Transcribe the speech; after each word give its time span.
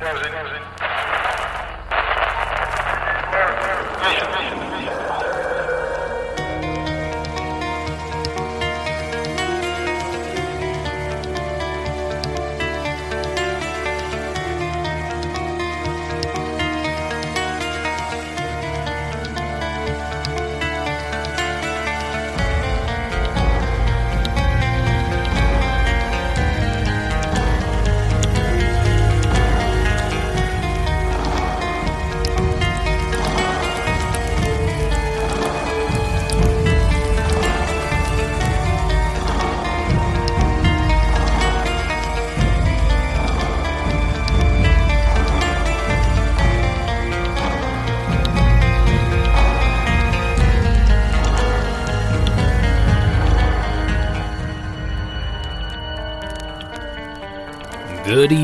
Good 0.00 0.89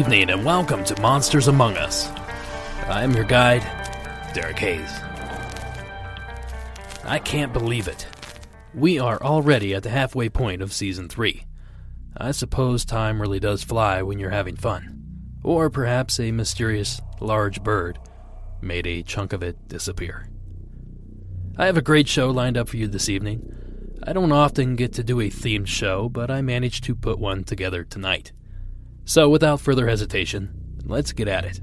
evening 0.06 0.30
and 0.30 0.45
welcome 0.45 0.84
to 0.84 1.01
Monsters 1.01 1.48
Among 1.48 1.77
Us. 1.77 2.09
I'm 2.87 3.12
your 3.12 3.24
guide, 3.24 3.62
Derek 4.35 4.57
Hayes. 4.60 5.01
I 7.02 7.18
can't 7.18 7.52
believe 7.52 7.88
it. 7.88 8.07
We 8.73 9.01
are 9.01 9.21
already 9.21 9.74
at 9.74 9.82
the 9.82 9.90
halfway 9.90 10.29
point 10.29 10.63
of 10.63 10.73
Season 10.73 11.09
3. 11.09 11.45
I 12.16 12.30
suppose 12.30 12.85
time 12.85 13.21
really 13.21 13.40
does 13.40 13.65
fly 13.65 14.01
when 14.02 14.21
you're 14.21 14.30
having 14.30 14.54
fun. 14.54 15.02
Or 15.43 15.71
perhaps 15.71 16.20
a 16.20 16.30
mysterious 16.30 17.01
large 17.18 17.65
bird 17.65 17.98
made 18.63 18.87
a 18.87 19.02
chunk 19.02 19.32
of 19.32 19.43
it 19.43 19.66
disappear. 19.66 20.30
I 21.59 21.66
have 21.66 21.76
a 21.76 21.82
great 21.82 22.07
show 22.07 22.30
lined 22.30 22.57
up 22.57 22.68
for 22.68 22.76
you 22.76 22.87
this 22.87 23.09
evening. 23.09 23.43
I 24.04 24.13
don't 24.13 24.30
often 24.30 24.76
get 24.76 24.93
to 24.93 25.02
do 25.02 25.18
a 25.18 25.30
themed 25.30 25.66
show, 25.66 26.09
but 26.09 26.30
I 26.30 26.43
managed 26.43 26.85
to 26.85 26.95
put 26.95 27.18
one 27.18 27.43
together 27.43 27.82
tonight. 27.82 28.30
So, 29.09 29.29
without 29.29 29.60
further 29.60 29.87
hesitation, 29.87 30.51
let's 30.85 31.12
get 31.12 31.29
at 31.29 31.45
it. 31.45 31.60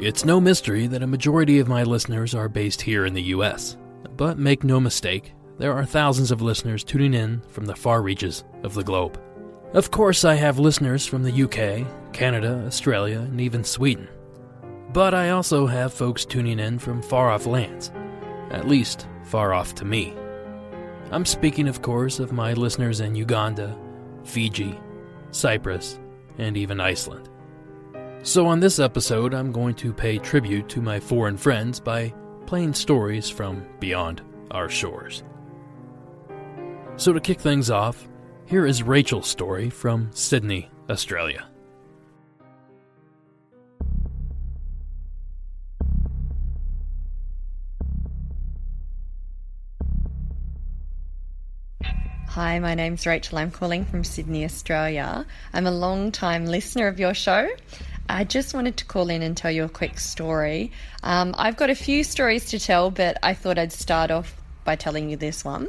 It's 0.00 0.24
no 0.24 0.40
mystery 0.40 0.86
that 0.86 1.02
a 1.02 1.06
majority 1.06 1.58
of 1.58 1.68
my 1.68 1.82
listeners 1.82 2.34
are 2.34 2.48
based 2.48 2.80
here 2.80 3.04
in 3.04 3.12
the 3.12 3.22
US. 3.34 3.76
But 4.16 4.38
make 4.38 4.64
no 4.64 4.80
mistake, 4.80 5.34
there 5.58 5.74
are 5.74 5.84
thousands 5.84 6.30
of 6.30 6.40
listeners 6.40 6.82
tuning 6.82 7.12
in 7.12 7.42
from 7.50 7.66
the 7.66 7.76
far 7.76 8.00
reaches 8.00 8.44
of 8.62 8.72
the 8.72 8.82
globe. 8.82 9.20
Of 9.74 9.90
course, 9.90 10.24
I 10.24 10.34
have 10.34 10.58
listeners 10.58 11.04
from 11.04 11.22
the 11.22 11.42
UK, 11.42 11.86
Canada, 12.14 12.64
Australia, 12.66 13.20
and 13.20 13.38
even 13.38 13.62
Sweden. 13.62 14.08
But 14.94 15.12
I 15.12 15.30
also 15.30 15.66
have 15.66 15.92
folks 15.92 16.24
tuning 16.24 16.58
in 16.58 16.78
from 16.78 17.02
far 17.02 17.30
off 17.30 17.44
lands, 17.44 17.92
at 18.50 18.66
least 18.66 19.06
far 19.24 19.52
off 19.52 19.74
to 19.74 19.84
me. 19.84 20.16
I'm 21.10 21.26
speaking, 21.26 21.68
of 21.68 21.82
course, 21.82 22.18
of 22.18 22.32
my 22.32 22.54
listeners 22.54 23.00
in 23.00 23.14
Uganda, 23.14 23.78
Fiji, 24.24 24.78
Cyprus, 25.32 26.00
and 26.38 26.56
even 26.56 26.80
Iceland. 26.80 27.28
So, 28.22 28.46
on 28.46 28.60
this 28.60 28.78
episode, 28.78 29.34
I'm 29.34 29.52
going 29.52 29.74
to 29.76 29.92
pay 29.92 30.18
tribute 30.18 30.70
to 30.70 30.80
my 30.80 30.98
foreign 30.98 31.36
friends 31.36 31.78
by 31.78 32.14
playing 32.46 32.72
stories 32.72 33.28
from 33.28 33.66
beyond 33.80 34.22
our 34.50 34.70
shores. 34.70 35.24
So, 36.96 37.12
to 37.12 37.20
kick 37.20 37.38
things 37.38 37.70
off, 37.70 38.08
here 38.48 38.64
is 38.64 38.82
Rachel's 38.82 39.28
story 39.28 39.68
from 39.68 40.10
Sydney, 40.14 40.70
Australia. 40.88 41.46
Hi, 52.28 52.58
my 52.58 52.74
name's 52.74 53.06
Rachel. 53.06 53.36
I'm 53.36 53.50
calling 53.50 53.84
from 53.84 54.02
Sydney, 54.02 54.46
Australia. 54.46 55.26
I'm 55.52 55.66
a 55.66 55.70
long 55.70 56.10
time 56.10 56.46
listener 56.46 56.86
of 56.86 56.98
your 56.98 57.12
show. 57.12 57.50
I 58.08 58.24
just 58.24 58.54
wanted 58.54 58.78
to 58.78 58.86
call 58.86 59.10
in 59.10 59.20
and 59.20 59.36
tell 59.36 59.50
you 59.50 59.64
a 59.64 59.68
quick 59.68 60.00
story. 60.00 60.72
Um, 61.02 61.34
I've 61.36 61.58
got 61.58 61.68
a 61.68 61.74
few 61.74 62.02
stories 62.02 62.46
to 62.46 62.58
tell, 62.58 62.90
but 62.90 63.18
I 63.22 63.34
thought 63.34 63.58
I'd 63.58 63.72
start 63.72 64.10
off 64.10 64.40
by 64.64 64.74
telling 64.74 65.10
you 65.10 65.18
this 65.18 65.44
one. 65.44 65.68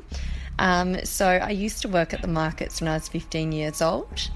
Um, 0.59 1.03
so 1.05 1.25
I 1.25 1.51
used 1.51 1.81
to 1.83 1.87
work 1.87 2.13
at 2.13 2.21
the 2.21 2.27
markets 2.27 2.81
when 2.81 2.89
I 2.89 2.93
was 2.95 3.07
15 3.07 3.53
years 3.53 3.81
old. 3.81 4.29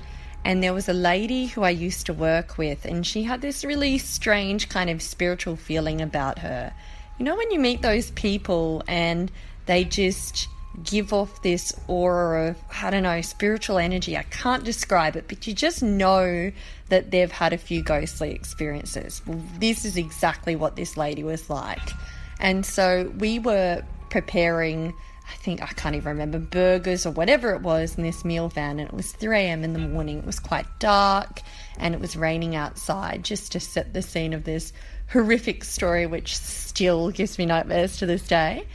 And 0.45 0.63
there 0.63 0.73
was 0.73 0.89
a 0.89 0.93
lady 0.93 1.45
who 1.45 1.63
I 1.63 1.69
used 1.69 2.05
to 2.07 2.13
work 2.13 2.57
with, 2.57 2.83
and 2.83 3.05
she 3.07 3.23
had 3.23 3.41
this 3.41 3.63
really 3.63 3.97
strange 3.97 4.67
kind 4.67 4.89
of 4.89 5.01
spiritual 5.01 5.55
feeling 5.55 6.01
about 6.01 6.39
her. 6.39 6.73
You 7.17 7.25
know, 7.25 7.35
when 7.35 7.51
you 7.51 7.59
meet 7.59 7.81
those 7.81 8.11
people 8.11 8.83
and 8.87 9.31
they 9.67 9.85
just 9.85 10.49
give 10.83 11.13
off 11.13 11.41
this 11.43 11.73
aura 11.87 12.49
of, 12.49 12.57
I 12.81 12.89
don't 12.89 13.03
know, 13.03 13.21
spiritual 13.21 13.77
energy. 13.77 14.17
I 14.17 14.23
can't 14.23 14.63
describe 14.63 15.15
it, 15.15 15.25
but 15.27 15.45
you 15.45 15.53
just 15.53 15.83
know 15.83 16.51
that 16.89 17.11
they've 17.11 17.31
had 17.31 17.53
a 17.53 17.57
few 17.57 17.83
ghostly 17.83 18.31
experiences. 18.31 19.21
Well, 19.25 19.41
this 19.59 19.85
is 19.85 19.95
exactly 19.97 20.55
what 20.55 20.75
this 20.75 20.97
lady 20.97 21.23
was 21.23 21.49
like. 21.49 21.91
And 22.39 22.65
so 22.65 23.13
we 23.17 23.39
were 23.39 23.83
preparing 24.09 24.93
I 25.29 25.35
think 25.37 25.61
I 25.61 25.67
can't 25.67 25.95
even 25.95 26.09
remember 26.09 26.39
burgers 26.39 27.05
or 27.05 27.11
whatever 27.11 27.53
it 27.53 27.61
was 27.61 27.97
in 27.97 28.03
this 28.03 28.25
meal 28.25 28.49
van, 28.49 28.79
and 28.79 28.89
it 28.89 28.93
was 28.93 29.11
3 29.11 29.37
a.m. 29.37 29.63
in 29.63 29.73
the 29.73 29.79
morning. 29.79 30.19
It 30.19 30.25
was 30.25 30.39
quite 30.39 30.65
dark, 30.79 31.41
and 31.77 31.93
it 31.93 32.01
was 32.01 32.15
raining 32.15 32.55
outside. 32.55 33.23
Just 33.23 33.51
to 33.53 33.59
set 33.59 33.93
the 33.93 34.01
scene 34.01 34.33
of 34.33 34.43
this 34.43 34.73
horrific 35.11 35.63
story, 35.63 36.05
which 36.05 36.35
still 36.37 37.11
gives 37.11 37.37
me 37.37 37.45
nightmares 37.45 37.97
to 37.97 38.05
this 38.05 38.27
day. 38.27 38.65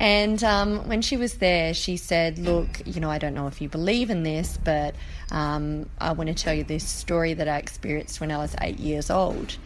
And 0.00 0.42
um, 0.42 0.88
when 0.88 1.02
she 1.02 1.18
was 1.18 1.34
there, 1.34 1.74
she 1.74 1.98
said, 1.98 2.38
Look, 2.38 2.82
you 2.86 3.00
know, 3.00 3.10
I 3.10 3.18
don't 3.18 3.34
know 3.34 3.46
if 3.48 3.60
you 3.60 3.68
believe 3.68 4.08
in 4.08 4.22
this, 4.22 4.56
but 4.56 4.94
um, 5.30 5.90
I 5.98 6.12
want 6.12 6.28
to 6.28 6.34
tell 6.34 6.54
you 6.54 6.64
this 6.64 6.88
story 6.88 7.34
that 7.34 7.48
I 7.48 7.58
experienced 7.58 8.18
when 8.18 8.30
I 8.30 8.38
was 8.38 8.56
eight 8.62 8.80
years 8.80 9.10
old. 9.10 9.58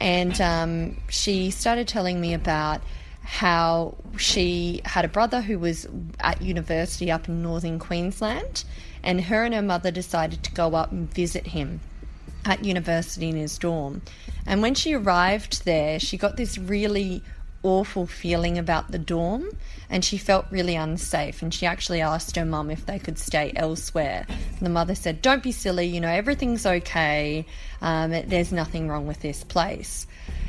And 0.00 0.40
um, 0.40 0.96
she 1.08 1.50
started 1.50 1.86
telling 1.86 2.18
me 2.18 2.32
about 2.32 2.80
how 3.24 3.96
she 4.18 4.80
had 4.84 5.04
a 5.04 5.08
brother 5.08 5.40
who 5.40 5.58
was 5.58 5.88
at 6.20 6.40
university 6.42 7.10
up 7.10 7.28
in 7.28 7.42
northern 7.42 7.78
Queensland, 7.78 8.64
and 9.02 9.22
her 9.22 9.44
and 9.44 9.54
her 9.54 9.62
mother 9.62 9.90
decided 9.90 10.42
to 10.44 10.52
go 10.52 10.74
up 10.74 10.92
and 10.92 11.12
visit 11.12 11.48
him 11.48 11.80
at 12.44 12.64
university 12.64 13.28
in 13.28 13.36
his 13.36 13.58
dorm. 13.58 14.02
And 14.46 14.60
when 14.60 14.74
she 14.74 14.94
arrived 14.94 15.64
there, 15.64 15.98
she 15.98 16.18
got 16.18 16.36
this 16.36 16.58
really 16.58 17.22
awful 17.62 18.06
feeling 18.06 18.58
about 18.58 18.90
the 18.90 18.98
dorm 18.98 19.48
and 19.88 20.04
she 20.04 20.18
felt 20.18 20.44
really 20.50 20.76
unsafe. 20.76 21.40
And 21.40 21.52
she 21.52 21.64
actually 21.64 22.02
asked 22.02 22.36
her 22.36 22.44
mum 22.44 22.70
if 22.70 22.84
they 22.84 22.98
could 22.98 23.18
stay 23.18 23.52
elsewhere. 23.56 24.26
And 24.28 24.60
the 24.60 24.70
mother 24.70 24.94
said 24.94 25.22
don't 25.22 25.42
be 25.42 25.52
silly 25.52 25.86
you 25.86 26.00
know 26.00 26.08
everything's 26.08 26.66
okay. 26.66 27.46
Um, 27.80 28.10
there's 28.10 28.52
nothing 28.52 28.88
wrong 28.88 29.06
with 29.06 29.20
this 29.20 29.44
place 29.44 30.06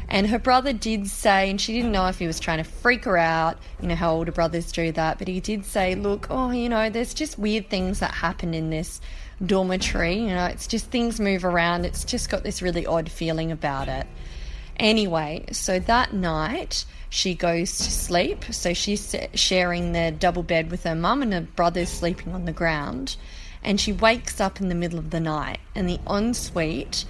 and 0.08 0.28
her 0.28 0.40
brother 0.40 0.74
did 0.74 1.08
say, 1.08 1.50
and 1.50 1.60
she 1.60 1.74
didn't 1.74 1.92
know 1.92 2.08
if 2.08 2.20
he 2.20 2.28
was 2.28 2.40
trying 2.40 2.60
to 2.60 2.64
freak 2.64 3.06
her 3.06 3.18
out, 3.18 3.58
you 3.82 3.88
know 3.88 3.96
how 3.96 4.14
older 4.14 4.32
brothers 4.32 4.72
do 4.72 4.92
that, 4.92 5.18
but 5.18 5.28
he 5.28 5.40
did 5.40 5.66
say, 5.66 5.96
look, 5.96 6.28
oh, 6.30 6.52
you 6.52 6.70
know, 6.70 6.90
there's 6.90 7.14
just 7.14 7.40
weird 7.40 7.70
things 7.70 8.00
that 8.00 8.14
happen 8.14 8.54
in 8.54 8.70
this 8.70 9.02
dormitory. 9.44 10.16
You 10.16 10.30
know, 10.30 10.46
it's 10.46 10.68
just 10.68 10.92
things 10.92 11.20
move 11.20 11.44
around. 11.44 11.86
It's 11.86 12.04
just 12.04 12.30
got 12.30 12.44
this 12.44 12.62
really 12.62 12.86
odd 12.86 13.10
feeling 13.10 13.52
about 13.52 13.88
it. 13.88 14.08
Anyway, 14.78 15.46
so 15.52 15.80
that 15.80 16.14
night 16.14 16.86
she 17.10 17.34
goes 17.34 17.78
to 17.78 17.92
sleep. 17.92 18.46
So 18.52 18.74
she's 18.74 19.16
sharing 19.34 19.94
the 19.94 20.12
double 20.12 20.44
bed 20.44 20.70
with 20.70 20.84
her 20.84 20.96
mum, 20.96 21.22
and 21.22 21.34
her 21.34 21.42
brother's 21.42 21.90
sleeping 21.90 22.34
on 22.34 22.46
the 22.46 22.52
ground. 22.52 23.16
And 23.64 23.80
she 23.80 23.94
wakes 23.94 24.40
up 24.40 24.62
in 24.62 24.70
the 24.70 24.76
middle 24.76 25.00
of 25.00 25.10
the 25.10 25.20
night, 25.20 25.60
and 25.74 25.90
the 25.90 26.00
ensuite 26.08 27.06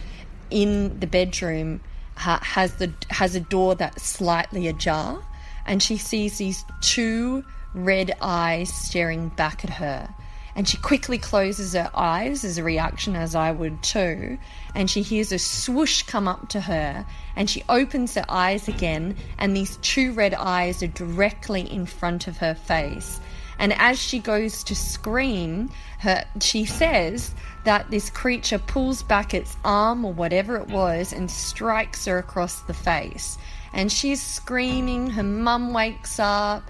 in 0.50 1.00
the 1.00 1.08
bedroom 1.08 1.82
has 2.16 2.76
the 2.76 2.92
has 3.10 3.36
a 3.36 3.40
door 3.40 3.76
that's 3.76 4.04
slightly 4.04 4.68
ajar, 4.68 5.22
and 5.66 5.82
she 5.82 5.98
sees 5.98 6.38
these 6.38 6.64
two 6.82 7.44
red 7.74 8.14
eyes 8.22 8.74
staring 8.74 9.30
back 9.30 9.64
at 9.64 9.70
her. 9.72 10.10
and 10.56 10.70
she 10.70 10.78
quickly 10.78 11.18
closes 11.18 11.74
her 11.74 11.92
eyes 11.94 12.46
as 12.46 12.58
a 12.58 12.64
reaction, 12.64 13.16
as 13.16 13.36
I 13.36 13.52
would 13.52 13.84
too. 13.84 14.38
And 14.74 14.90
she 14.90 15.02
hears 15.02 15.34
a 15.34 15.38
swoosh 15.38 16.04
come 16.04 16.28
up 16.30 16.48
to 16.50 16.62
her, 16.62 17.06
and 17.36 17.50
she 17.50 17.64
opens 17.68 18.16
her 18.16 18.26
eyes 18.30 18.70
again, 18.70 19.18
and 19.38 19.56
these 19.56 19.78
two 19.78 20.14
red 20.14 20.34
eyes 20.34 20.82
are 20.82 20.88
directly 20.88 21.70
in 21.70 21.86
front 21.86 22.28
of 22.28 22.38
her 22.38 22.56
face. 22.56 23.20
And 23.60 23.74
as 23.74 24.00
she 24.00 24.20
goes 24.20 24.64
to 24.66 24.76
scream, 24.76 25.70
her, 26.00 26.26
she 26.42 26.66
says 26.66 27.34
that 27.64 27.90
this 27.90 28.10
creature 28.10 28.60
pulls 28.60 29.04
back 29.04 29.34
its 29.34 29.56
arm 29.64 30.06
or 30.06 30.14
whatever 30.14 30.58
it 30.58 30.68
was 30.68 31.14
and 31.14 31.30
strikes 31.30 32.06
her 32.06 32.18
across 32.18 32.62
the 32.62 32.74
face. 32.74 33.38
And 33.74 33.92
she's 33.92 34.22
screaming, 34.22 35.10
her 35.12 35.24
mum 35.24 35.74
wakes 35.74 36.20
up, 36.20 36.64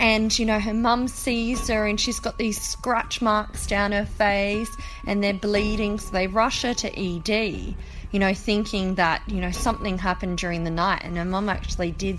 and 0.00 0.36
you 0.38 0.46
know 0.46 0.58
her 0.58 0.72
mum 0.72 1.06
sees 1.06 1.68
her 1.68 1.86
and 1.86 2.00
she's 2.00 2.18
got 2.18 2.38
these 2.38 2.60
scratch 2.60 3.20
marks 3.20 3.66
down 3.66 3.92
her 3.92 4.06
face 4.06 4.74
and 5.06 5.22
they're 5.22 5.34
bleeding 5.34 5.98
so 5.98 6.10
they 6.10 6.26
rush 6.26 6.62
her 6.62 6.72
to 6.72 6.88
ed 6.98 7.28
you 7.28 8.18
know 8.18 8.32
thinking 8.32 8.94
that 8.94 9.22
you 9.26 9.42
know 9.42 9.50
something 9.50 9.98
happened 9.98 10.38
during 10.38 10.64
the 10.64 10.70
night 10.70 11.02
and 11.04 11.18
her 11.18 11.24
mum 11.24 11.50
actually 11.50 11.90
did 11.90 12.18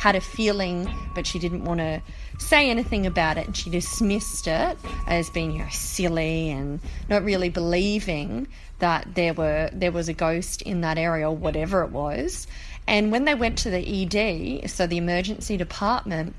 had 0.00 0.16
a 0.16 0.20
feeling 0.20 0.92
but 1.14 1.24
she 1.24 1.38
didn't 1.38 1.64
want 1.64 1.78
to 1.78 2.02
say 2.40 2.70
anything 2.70 3.06
about 3.06 3.38
it 3.38 3.46
and 3.46 3.56
she 3.56 3.70
dismissed 3.70 4.46
it 4.46 4.76
as 5.06 5.30
being 5.30 5.52
you 5.52 5.58
know 5.58 5.68
silly 5.70 6.50
and 6.50 6.80
not 7.08 7.22
really 7.22 7.48
believing 7.48 8.48
that 8.78 9.06
there 9.14 9.34
were 9.34 9.70
there 9.72 9.92
was 9.92 10.08
a 10.08 10.12
ghost 10.12 10.62
in 10.62 10.80
that 10.80 10.98
area 10.98 11.28
or 11.28 11.36
whatever 11.36 11.82
it 11.82 11.90
was 11.90 12.46
and 12.86 13.12
when 13.12 13.24
they 13.24 13.34
went 13.34 13.58
to 13.58 13.70
the 13.70 14.02
ed 14.02 14.68
so 14.68 14.86
the 14.86 14.96
emergency 14.96 15.56
department 15.56 16.34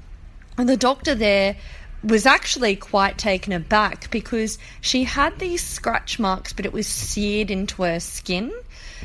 and 0.58 0.68
the 0.68 0.76
doctor 0.76 1.16
there 1.16 1.56
was 2.04 2.26
actually 2.26 2.76
quite 2.76 3.18
taken 3.18 3.54
aback 3.54 4.10
because 4.10 4.58
she 4.82 5.04
had 5.04 5.38
these 5.38 5.64
scratch 5.64 6.18
marks, 6.20 6.52
but 6.52 6.66
it 6.66 6.74
was 6.74 6.88
seared 6.88 7.52
into 7.52 7.84
her 7.84 8.00
skin. 8.00 8.52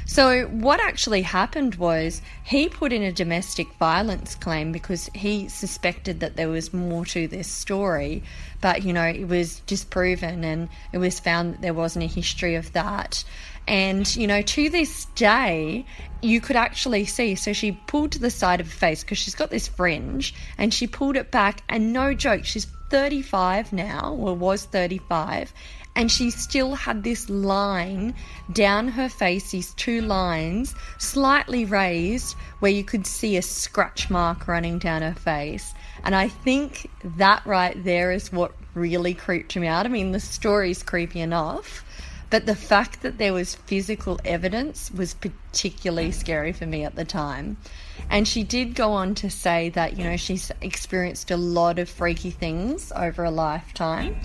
So, 0.09 0.45
what 0.47 0.81
actually 0.81 1.23
happened 1.23 1.75
was 1.75 2.23
he 2.45 2.69
put 2.69 2.93
in 2.93 3.03
a 3.03 3.11
domestic 3.11 3.67
violence 3.75 4.37
claim 4.37 4.71
because 4.71 5.11
he 5.15 5.49
suspected 5.49 6.21
that 6.21 6.37
there 6.37 6.49
was 6.49 6.73
more 6.73 7.05
to 7.07 7.27
this 7.27 7.49
story, 7.49 8.23
but 8.61 8.85
you 8.85 8.93
know, 8.93 9.03
it 9.03 9.27
was 9.27 9.61
disproven 9.67 10.45
and 10.45 10.69
it 10.93 10.99
was 10.99 11.19
found 11.19 11.55
that 11.55 11.61
there 11.61 11.75
wasn't 11.75 12.05
a 12.05 12.09
history 12.09 12.55
of 12.55 12.73
that. 12.73 13.25
And, 13.69 14.15
you 14.15 14.29
know, 14.29 14.43
to 14.43 14.71
this 14.71 15.07
day, 15.17 15.85
you 16.23 16.41
could 16.41 16.55
actually 16.55 17.05
see. 17.05 17.35
So 17.35 17.53
she 17.53 17.73
pulled 17.73 18.13
to 18.13 18.21
the 18.21 18.31
side 18.31 18.61
of 18.61 18.67
her 18.69 18.79
face 18.79 19.03
because 19.03 19.19
she's 19.19 19.35
got 19.35 19.51
this 19.51 19.67
fringe 19.67 20.35
and 20.57 20.73
she 20.73 20.87
pulled 20.87 21.17
it 21.17 21.33
back. 21.33 21.63
And 21.69 21.93
no 21.93 22.15
joke, 22.15 22.45
she's 22.45 22.67
35 22.91 23.73
now, 23.73 24.17
or 24.19 24.35
was 24.35 24.65
35, 24.65 25.53
and 25.97 26.13
she 26.13 26.31
still 26.31 26.75
had 26.75 27.03
this 27.03 27.29
line 27.31 28.15
down 28.53 28.87
her 28.87 29.09
face, 29.09 29.51
these 29.51 29.73
two 29.75 30.03
lines, 30.03 30.75
slightly 30.99 31.65
raised, 31.65 32.37
where 32.61 32.71
you 32.71 32.85
could 32.85 33.07
see 33.07 33.37
a 33.37 33.43
scratch 33.43 34.11
mark 34.11 34.47
running 34.47 34.79
down 34.79 35.01
her 35.01 35.15
face. 35.15 35.75
And 36.05 36.15
I 36.15 36.29
think 36.29 36.91
that 37.17 37.45
right 37.47 37.83
there 37.83 38.13
is 38.13 38.31
what 38.31 38.53
really 38.75 39.15
creeped 39.15 39.57
me 39.57 39.67
out. 39.67 39.87
I 39.87 39.89
mean, 39.89 40.13
the 40.13 40.21
story's 40.21 40.83
creepy 40.83 41.21
enough 41.21 41.83
but 42.29 42.45
the 42.45 42.57
fact 42.57 43.03
that 43.03 43.19
there 43.19 43.33
was 43.33 43.55
physical 43.55 44.19
evidence 44.25 44.91
was 44.91 45.15
particularly 45.15 46.11
scary 46.11 46.53
for 46.53 46.67
me 46.67 46.85
at 46.85 46.97
the 46.97 47.05
time. 47.05 47.57
And 48.11 48.27
she 48.27 48.43
did 48.43 48.75
go 48.75 48.93
on 48.93 49.15
to 49.17 49.31
say 49.31 49.69
that, 49.71 49.97
you 49.97 50.03
know, 50.03 50.17
she's 50.17 50.51
experienced 50.61 51.31
a 51.31 51.37
lot 51.37 51.79
of 51.79 51.89
freaky 51.89 52.31
things 52.31 52.93
over 52.97 53.23
a 53.23 53.31
lifetime 53.31 54.17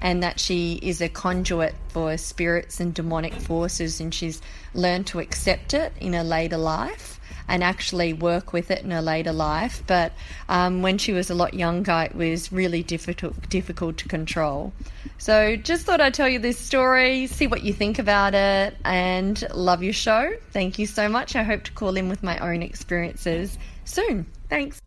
and 0.00 0.22
that 0.22 0.38
she 0.38 0.74
is 0.82 1.00
a 1.00 1.08
conduit 1.08 1.74
for 1.88 2.16
spirits 2.16 2.80
and 2.80 2.94
demonic 2.94 3.34
forces 3.34 4.00
and 4.00 4.14
she's 4.14 4.40
learned 4.74 5.06
to 5.08 5.18
accept 5.18 5.74
it 5.74 5.92
in 6.00 6.14
a 6.14 6.22
later 6.22 6.56
life 6.56 7.18
and 7.48 7.64
actually 7.64 8.12
work 8.12 8.52
with 8.52 8.70
it 8.70 8.84
in 8.84 8.90
her 8.90 9.02
later 9.02 9.32
life. 9.32 9.82
But 9.86 10.12
um, 10.48 10.82
when 10.82 10.98
she 10.98 11.12
was 11.12 11.30
a 11.30 11.34
lot 11.34 11.54
younger, 11.54 12.02
it 12.02 12.14
was 12.14 12.52
really 12.52 12.82
difficult 12.82 13.48
difficult 13.48 13.96
to 13.98 14.08
control. 14.08 14.72
So 15.16 15.56
just 15.56 15.86
thought 15.86 16.00
I'd 16.00 16.14
tell 16.14 16.28
you 16.28 16.38
this 16.38 16.58
story, 16.58 17.26
see 17.26 17.46
what 17.46 17.62
you 17.62 17.72
think 17.72 17.98
about 17.98 18.34
it, 18.34 18.76
and 18.84 19.42
love 19.54 19.82
your 19.82 19.94
show. 19.94 20.32
Thank 20.52 20.78
you 20.78 20.86
so 20.86 21.08
much. 21.08 21.34
I 21.34 21.42
hope 21.42 21.64
to 21.64 21.72
call 21.72 21.96
in 21.96 22.08
with 22.08 22.22
my 22.22 22.38
own 22.38 22.62
experiences 22.62 23.58
soon. 23.84 24.26
Thanks. 24.48 24.80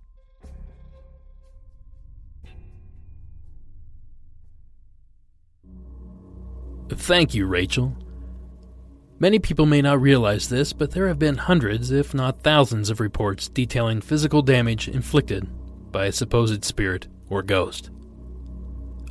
Thank 6.98 7.34
you, 7.34 7.46
Rachel. 7.46 7.96
Many 9.20 9.40
people 9.40 9.66
may 9.66 9.82
not 9.82 10.02
realize 10.02 10.50
this, 10.50 10.74
but 10.74 10.92
there 10.92 11.08
have 11.08 11.20
been 11.20 11.38
hundreds, 11.38 11.92
if 11.92 12.14
not 12.14 12.42
thousands, 12.42 12.90
of 12.90 13.00
reports 13.00 13.48
detailing 13.48 14.02
physical 14.02 14.42
damage 14.42 14.88
inflicted 14.88 15.48
by 15.92 16.08
a 16.08 16.12
supposed 16.12 16.66
spirit 16.66 17.08
or 17.30 17.44
ghost. 17.44 17.92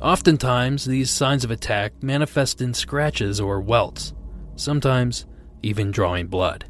Oftentimes, 0.01 0.85
these 0.85 1.09
signs 1.09 1.43
of 1.43 1.51
attack 1.51 2.03
manifest 2.03 2.61
in 2.61 2.73
scratches 2.73 3.39
or 3.39 3.61
welts, 3.61 4.13
sometimes 4.55 5.25
even 5.63 5.91
drawing 5.91 6.27
blood. 6.27 6.65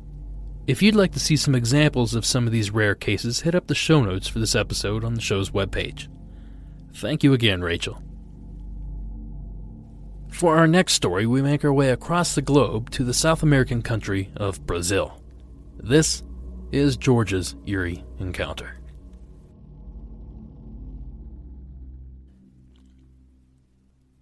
If 0.68 0.82
you'd 0.82 0.96
like 0.96 1.14
to 1.14 1.20
see 1.20 1.36
some 1.36 1.56
examples 1.56 2.14
of 2.14 2.26
some 2.26 2.46
of 2.46 2.54
these 2.54 2.72
rare 2.72 2.96
cases, 2.96 3.42
hit 3.42 3.56
up 3.56 3.68
the 3.68 3.76
show 3.76 4.04
notes 4.04 4.28
for 4.28 4.40
this 4.40 4.56
episode 4.56 5.04
on 5.04 5.16
the 5.16 5.22
show's 5.22 5.50
webpage. 5.50 6.08
Thank 6.94 7.24
you 7.24 7.34
again, 7.34 7.62
Rachel. 7.62 8.02
For 10.32 10.58
our 10.58 10.66
next 10.66 10.94
story, 10.94 11.28
we 11.28 11.42
make 11.42 11.64
our 11.64 11.74
way 11.74 11.92
across 11.92 12.34
the 12.34 12.42
globe 12.42 12.90
to 12.92 13.04
the 13.04 13.14
South 13.14 13.44
American 13.44 13.82
country 13.84 14.32
of 14.36 14.66
Brazil. 14.66 15.22
This 15.78 16.24
is 16.72 16.98
George's 16.98 17.56
eerie 17.68 18.04
encounter. 18.18 18.80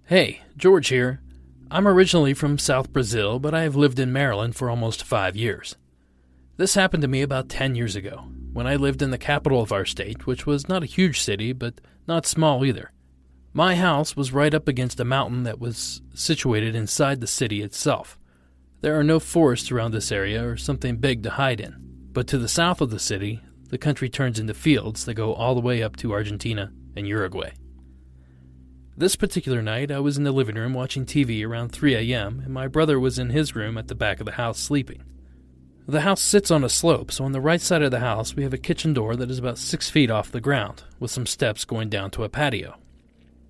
Hey, 0.07 0.41
George 0.57 0.89
here. 0.89 1.21
I'm 1.71 1.87
originally 1.87 2.33
from 2.33 2.57
South 2.57 2.91
Brazil, 2.91 3.37
but 3.39 3.53
I 3.53 3.61
have 3.61 3.75
lived 3.75 3.99
in 3.99 4.11
Maryland 4.11 4.55
for 4.55 4.69
almost 4.69 5.03
five 5.03 5.35
years. 5.35 5.77
This 6.57 6.73
happened 6.73 7.01
to 7.03 7.07
me 7.07 7.21
about 7.21 7.47
10 7.47 7.75
years 7.75 7.95
ago, 7.95 8.25
when 8.51 8.65
I 8.65 8.75
lived 8.75 9.03
in 9.03 9.11
the 9.11 9.19
capital 9.19 9.61
of 9.61 9.71
our 9.71 9.85
state, 9.85 10.25
which 10.25 10.47
was 10.47 10.67
not 10.67 10.81
a 10.83 10.87
huge 10.87 11.21
city, 11.21 11.53
but 11.53 11.79
not 12.07 12.25
small 12.25 12.65
either. 12.65 12.91
My 13.53 13.75
house 13.75 14.15
was 14.15 14.31
right 14.31 14.53
up 14.53 14.67
against 14.67 14.99
a 14.99 15.05
mountain 15.05 15.43
that 15.43 15.59
was 15.59 16.03
situated 16.13 16.75
inside 16.75 17.19
the 17.19 17.27
city 17.27 17.63
itself. 17.63 18.19
There 18.81 18.97
are 18.97 19.03
no 19.03 19.19
forests 19.19 19.71
around 19.71 19.91
this 19.91 20.11
area 20.11 20.47
or 20.47 20.55
something 20.55 20.97
big 20.97 21.23
to 21.23 21.31
hide 21.31 21.59
in, 21.59 21.75
but 22.13 22.27
to 22.27 22.37
the 22.37 22.47
south 22.47 22.79
of 22.79 22.91
the 22.91 22.99
city, 22.99 23.41
the 23.69 23.79
country 23.79 24.07
turns 24.07 24.37
into 24.37 24.53
fields 24.53 25.03
that 25.05 25.15
go 25.15 25.33
all 25.33 25.55
the 25.55 25.61
way 25.61 25.81
up 25.81 25.95
to 25.97 26.13
Argentina 26.13 26.71
and 26.95 27.07
Uruguay. 27.07 27.51
This 28.95 29.15
particular 29.15 29.63
night, 29.63 29.89
I 29.89 29.99
was 29.99 30.17
in 30.17 30.25
the 30.25 30.31
living 30.31 30.55
room 30.55 30.73
watching 30.73 31.05
TV 31.05 31.43
around 31.43 31.69
3 31.69 31.95
a.m., 31.95 32.41
and 32.45 32.53
my 32.53 32.67
brother 32.67 32.99
was 32.99 33.17
in 33.17 33.31
his 33.31 33.55
room 33.55 33.79
at 33.79 33.87
the 33.87 33.95
back 33.95 34.19
of 34.19 34.27
the 34.27 34.33
house 34.33 34.59
sleeping. 34.59 35.03
The 35.87 36.01
house 36.01 36.21
sits 36.21 36.51
on 36.51 36.63
a 36.63 36.69
slope, 36.69 37.11
so 37.11 37.23
on 37.23 37.31
the 37.31 37.41
right 37.41 37.61
side 37.61 37.81
of 37.81 37.89
the 37.89 37.99
house, 37.99 38.35
we 38.35 38.43
have 38.43 38.53
a 38.53 38.59
kitchen 38.59 38.93
door 38.93 39.15
that 39.15 39.31
is 39.31 39.39
about 39.39 39.57
six 39.57 39.89
feet 39.89 40.11
off 40.11 40.31
the 40.31 40.41
ground, 40.41 40.83
with 40.99 41.09
some 41.09 41.25
steps 41.25 41.65
going 41.65 41.89
down 41.89 42.11
to 42.11 42.23
a 42.23 42.29
patio 42.29 42.75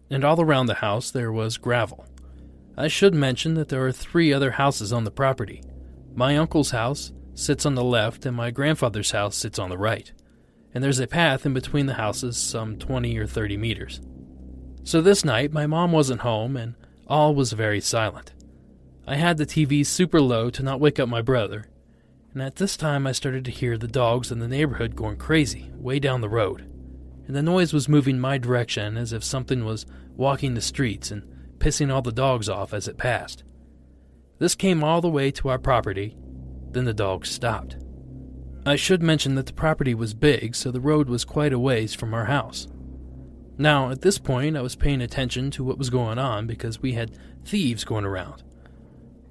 and 0.09 0.23
all 0.23 0.41
around 0.41 0.65
the 0.65 0.75
house 0.75 1.11
there 1.11 1.31
was 1.31 1.57
gravel. 1.57 2.05
I 2.77 2.87
should 2.87 3.13
mention 3.13 3.55
that 3.55 3.69
there 3.69 3.85
are 3.85 3.91
three 3.91 4.31
other 4.31 4.51
houses 4.51 4.93
on 4.93 5.03
the 5.03 5.11
property. 5.11 5.61
My 6.15 6.37
uncle's 6.37 6.71
house 6.71 7.11
sits 7.33 7.65
on 7.65 7.75
the 7.75 7.83
left, 7.83 8.25
and 8.25 8.35
my 8.35 8.51
grandfather's 8.51 9.11
house 9.11 9.35
sits 9.35 9.59
on 9.59 9.69
the 9.69 9.77
right, 9.77 10.11
and 10.73 10.83
there's 10.83 10.99
a 10.99 11.07
path 11.07 11.45
in 11.45 11.53
between 11.53 11.87
the 11.87 11.95
houses 11.95 12.37
some 12.37 12.77
20 12.77 13.17
or 13.17 13.27
30 13.27 13.57
meters. 13.57 14.01
So 14.83 15.01
this 15.01 15.25
night, 15.25 15.51
my 15.51 15.67
mom 15.67 15.91
wasn't 15.91 16.21
home, 16.21 16.55
and 16.57 16.75
all 17.07 17.35
was 17.35 17.53
very 17.53 17.81
silent. 17.81 18.33
I 19.05 19.15
had 19.15 19.37
the 19.37 19.45
TV 19.45 19.85
super 19.85 20.21
low 20.21 20.49
to 20.51 20.63
not 20.63 20.79
wake 20.79 20.99
up 20.99 21.09
my 21.09 21.21
brother, 21.21 21.65
and 22.33 22.41
at 22.41 22.57
this 22.57 22.77
time 22.77 23.07
I 23.07 23.11
started 23.11 23.43
to 23.45 23.51
hear 23.51 23.77
the 23.77 23.87
dogs 23.87 24.31
in 24.31 24.39
the 24.39 24.47
neighborhood 24.47 24.95
going 24.95 25.17
crazy 25.17 25.71
way 25.75 25.99
down 25.99 26.21
the 26.21 26.29
road 26.29 26.68
and 27.29 27.35
the 27.35 27.43
noise 27.43 27.73
was 27.73 27.87
moving 27.87 28.19
my 28.19 28.39
direction 28.39 28.97
as 28.97 29.13
if 29.13 29.23
something 29.23 29.63
was 29.63 29.85
walking 30.15 30.55
the 30.55 30.61
streets 30.61 31.11
and 31.11 31.21
pissing 31.59 31.93
all 31.93 32.01
the 32.01 32.11
dogs 32.11 32.49
off 32.49 32.73
as 32.73 32.87
it 32.87 32.97
passed. 32.97 33.43
This 34.39 34.55
came 34.55 34.83
all 34.83 34.99
the 34.99 35.11
way 35.11 35.29
to 35.29 35.49
our 35.49 35.59
property, 35.59 36.17
then 36.71 36.85
the 36.85 36.93
dogs 36.93 37.29
stopped. 37.29 37.77
I 38.65 38.75
should 38.75 39.03
mention 39.03 39.35
that 39.35 39.45
the 39.45 39.53
property 39.53 39.93
was 39.93 40.15
big, 40.15 40.55
so 40.55 40.71
the 40.71 40.81
road 40.81 41.07
was 41.07 41.23
quite 41.23 41.53
a 41.53 41.59
ways 41.59 41.93
from 41.93 42.15
our 42.15 42.25
house. 42.25 42.67
Now, 43.59 43.91
at 43.91 44.01
this 44.01 44.17
point, 44.17 44.57
I 44.57 44.61
was 44.61 44.75
paying 44.75 44.99
attention 44.99 45.51
to 45.51 45.63
what 45.63 45.77
was 45.77 45.91
going 45.91 46.17
on 46.17 46.47
because 46.47 46.81
we 46.81 46.93
had 46.93 47.15
thieves 47.45 47.83
going 47.83 48.05
around. 48.05 48.41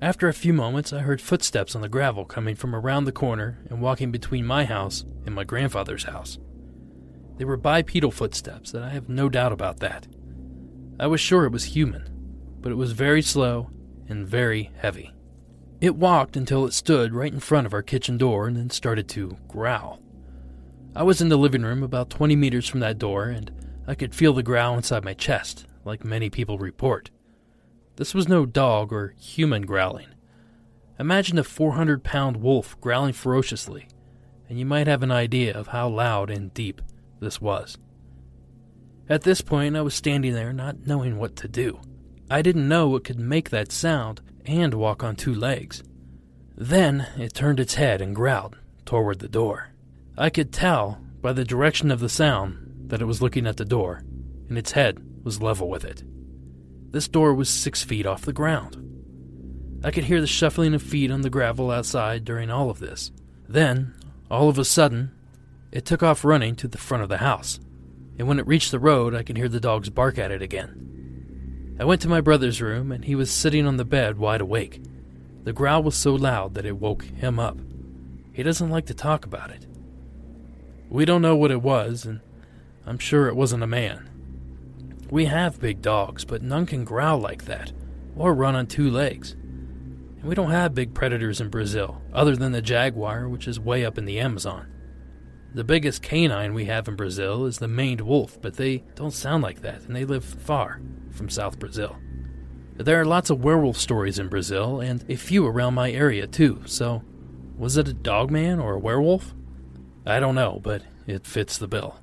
After 0.00 0.28
a 0.28 0.32
few 0.32 0.52
moments, 0.52 0.92
I 0.92 1.00
heard 1.00 1.20
footsteps 1.20 1.74
on 1.74 1.82
the 1.82 1.88
gravel 1.88 2.24
coming 2.24 2.54
from 2.54 2.76
around 2.76 3.06
the 3.06 3.12
corner 3.12 3.58
and 3.68 3.80
walking 3.80 4.12
between 4.12 4.46
my 4.46 4.66
house 4.66 5.04
and 5.26 5.34
my 5.34 5.42
grandfather's 5.42 6.04
house. 6.04 6.38
They 7.38 7.44
were 7.44 7.56
bipedal 7.56 8.10
footsteps, 8.10 8.74
and 8.74 8.84
I 8.84 8.90
have 8.90 9.08
no 9.08 9.28
doubt 9.28 9.52
about 9.52 9.78
that. 9.78 10.06
I 11.00 11.06
was 11.06 11.20
sure 11.20 11.44
it 11.44 11.52
was 11.52 11.64
human. 11.64 12.04
but 12.60 12.72
it 12.72 12.74
was 12.74 12.90
very 12.90 13.22
slow 13.22 13.70
and 14.08 14.26
very 14.26 14.72
heavy. 14.78 15.12
It 15.80 15.94
walked 15.94 16.36
until 16.36 16.66
it 16.66 16.72
stood 16.72 17.14
right 17.14 17.32
in 17.32 17.38
front 17.38 17.66
of 17.68 17.72
our 17.72 17.82
kitchen 17.82 18.18
door 18.18 18.48
and 18.48 18.56
then 18.56 18.68
started 18.70 19.08
to 19.10 19.38
growl. 19.46 20.00
I 20.96 21.04
was 21.04 21.20
in 21.20 21.28
the 21.28 21.36
living 21.36 21.62
room 21.62 21.84
about 21.84 22.10
20 22.10 22.34
meters 22.34 22.66
from 22.66 22.80
that 22.80 22.98
door, 22.98 23.26
and 23.26 23.52
I 23.86 23.94
could 23.94 24.12
feel 24.12 24.32
the 24.32 24.42
growl 24.42 24.76
inside 24.76 25.04
my 25.04 25.14
chest, 25.14 25.66
like 25.84 26.04
many 26.04 26.30
people 26.30 26.58
report. 26.58 27.10
This 27.94 28.12
was 28.12 28.26
no 28.26 28.44
dog 28.44 28.92
or 28.92 29.14
human 29.16 29.62
growling. 29.62 30.08
Imagine 30.98 31.38
a 31.38 31.44
400 31.44 32.02
pound 32.02 32.38
wolf 32.38 32.78
growling 32.80 33.12
ferociously, 33.12 33.86
and 34.48 34.58
you 34.58 34.66
might 34.66 34.88
have 34.88 35.04
an 35.04 35.12
idea 35.12 35.56
of 35.56 35.68
how 35.68 35.88
loud 35.88 36.28
and 36.28 36.52
deep 36.52 36.82
this 37.20 37.40
was. 37.40 37.76
At 39.08 39.22
this 39.22 39.40
point, 39.40 39.76
I 39.76 39.82
was 39.82 39.94
standing 39.94 40.34
there 40.34 40.52
not 40.52 40.86
knowing 40.86 41.18
what 41.18 41.36
to 41.36 41.48
do. 41.48 41.80
I 42.30 42.42
didn't 42.42 42.68
know 42.68 42.94
it 42.94 43.04
could 43.04 43.18
make 43.18 43.50
that 43.50 43.72
sound 43.72 44.20
and 44.44 44.74
walk 44.74 45.02
on 45.02 45.16
two 45.16 45.34
legs. 45.34 45.82
Then 46.56 47.06
it 47.16 47.34
turned 47.34 47.60
its 47.60 47.74
head 47.74 48.00
and 48.00 48.14
growled 48.14 48.58
toward 48.84 49.20
the 49.20 49.28
door. 49.28 49.70
I 50.16 50.30
could 50.30 50.52
tell 50.52 51.00
by 51.20 51.32
the 51.32 51.44
direction 51.44 51.90
of 51.90 52.00
the 52.00 52.08
sound 52.08 52.88
that 52.88 53.00
it 53.00 53.06
was 53.06 53.22
looking 53.22 53.46
at 53.46 53.56
the 53.56 53.64
door, 53.64 54.02
and 54.48 54.58
its 54.58 54.72
head 54.72 54.98
was 55.24 55.42
level 55.42 55.68
with 55.68 55.84
it. 55.84 56.02
This 56.90 57.08
door 57.08 57.34
was 57.34 57.48
six 57.48 57.82
feet 57.82 58.06
off 58.06 58.22
the 58.22 58.32
ground. 58.32 58.76
I 59.84 59.90
could 59.90 60.04
hear 60.04 60.20
the 60.20 60.26
shuffling 60.26 60.74
of 60.74 60.82
feet 60.82 61.10
on 61.10 61.20
the 61.20 61.30
gravel 61.30 61.70
outside 61.70 62.24
during 62.24 62.50
all 62.50 62.70
of 62.70 62.78
this. 62.78 63.12
Then, 63.48 63.94
all 64.30 64.48
of 64.48 64.58
a 64.58 64.64
sudden, 64.64 65.12
it 65.72 65.84
took 65.84 66.02
off 66.02 66.24
running 66.24 66.54
to 66.56 66.68
the 66.68 66.78
front 66.78 67.02
of 67.02 67.08
the 67.08 67.18
house 67.18 67.60
and 68.18 68.26
when 68.26 68.40
it 68.40 68.46
reached 68.46 68.72
the 68.72 68.80
road, 68.80 69.14
I 69.14 69.22
could 69.22 69.36
hear 69.36 69.48
the 69.48 69.60
dogs 69.60 69.90
bark 69.90 70.18
at 70.18 70.32
it 70.32 70.42
again. 70.42 71.76
I 71.78 71.84
went 71.84 72.02
to 72.02 72.08
my 72.08 72.20
brother's 72.20 72.60
room, 72.60 72.90
and 72.90 73.04
he 73.04 73.14
was 73.14 73.30
sitting 73.30 73.64
on 73.64 73.76
the 73.76 73.84
bed 73.84 74.18
wide 74.18 74.40
awake. 74.40 74.82
The 75.44 75.52
growl 75.52 75.84
was 75.84 75.94
so 75.94 76.14
loud 76.14 76.54
that 76.54 76.66
it 76.66 76.78
woke 76.78 77.04
him 77.04 77.38
up. 77.38 77.58
He 78.32 78.42
doesn't 78.42 78.70
like 78.70 78.86
to 78.86 78.94
talk 78.94 79.24
about 79.24 79.50
it. 79.50 79.66
We 80.88 81.04
don't 81.04 81.22
know 81.22 81.36
what 81.36 81.52
it 81.52 81.62
was, 81.62 82.04
and 82.04 82.20
I'm 82.84 82.98
sure 82.98 83.28
it 83.28 83.36
wasn't 83.36 83.62
a 83.62 83.68
man. 83.68 84.10
We 85.10 85.26
have 85.26 85.60
big 85.60 85.80
dogs, 85.80 86.24
but 86.24 86.42
none 86.42 86.66
can 86.66 86.84
growl 86.84 87.18
like 87.18 87.44
that, 87.44 87.72
or 88.16 88.34
run 88.34 88.56
on 88.56 88.66
two 88.66 88.90
legs. 88.90 89.32
And 89.32 90.24
we 90.24 90.34
don't 90.34 90.50
have 90.50 90.74
big 90.74 90.92
predators 90.92 91.40
in 91.40 91.50
Brazil, 91.50 92.02
other 92.12 92.34
than 92.34 92.50
the 92.50 92.60
jaguar, 92.60 93.28
which 93.28 93.46
is 93.46 93.60
way 93.60 93.84
up 93.84 93.96
in 93.96 94.06
the 94.06 94.18
Amazon. 94.18 94.66
The 95.58 95.64
biggest 95.64 96.02
canine 96.02 96.54
we 96.54 96.66
have 96.66 96.86
in 96.86 96.94
Brazil 96.94 97.44
is 97.44 97.58
the 97.58 97.66
maned 97.66 98.00
wolf, 98.00 98.40
but 98.40 98.54
they 98.54 98.84
don't 98.94 99.10
sound 99.10 99.42
like 99.42 99.62
that, 99.62 99.80
and 99.82 99.96
they 99.96 100.04
live 100.04 100.24
far 100.24 100.80
from 101.10 101.28
South 101.28 101.58
Brazil. 101.58 101.96
There 102.76 103.00
are 103.00 103.04
lots 103.04 103.28
of 103.28 103.42
werewolf 103.42 103.76
stories 103.76 104.20
in 104.20 104.28
Brazil, 104.28 104.80
and 104.80 105.04
a 105.08 105.16
few 105.16 105.44
around 105.44 105.74
my 105.74 105.90
area 105.90 106.28
too, 106.28 106.62
so 106.66 107.02
was 107.56 107.76
it 107.76 107.88
a 107.88 107.92
dogman 107.92 108.60
or 108.60 108.74
a 108.74 108.78
werewolf? 108.78 109.34
I 110.06 110.20
don't 110.20 110.36
know, 110.36 110.60
but 110.62 110.82
it 111.08 111.26
fits 111.26 111.58
the 111.58 111.66
bill. 111.66 111.98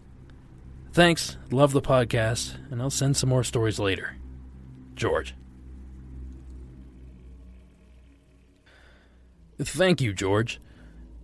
Thanks, 0.92 1.38
love 1.50 1.72
the 1.72 1.82
podcast, 1.82 2.56
and 2.70 2.82
I'll 2.82 2.90
send 2.90 3.16
some 3.16 3.30
more 3.30 3.46
stories 3.46 3.80
later. 3.80 4.18
George. 4.96 5.34
Thank 9.58 10.02
you, 10.02 10.12
George. 10.14 10.60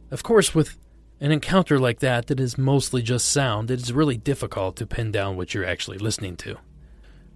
Of 0.09 0.23
course, 0.23 0.55
with 0.55 0.77
an 1.21 1.31
encounter 1.31 1.79
like 1.79 1.99
that, 1.99 2.25
that 2.27 2.39
is 2.39 2.57
mostly 2.57 3.03
just 3.03 3.29
sound, 3.29 3.69
it 3.69 3.79
is 3.79 3.93
really 3.93 4.17
difficult 4.17 4.75
to 4.75 4.87
pin 4.87 5.11
down 5.11 5.37
what 5.37 5.53
you're 5.53 5.63
actually 5.65 5.99
listening 5.99 6.35
to. 6.35 6.57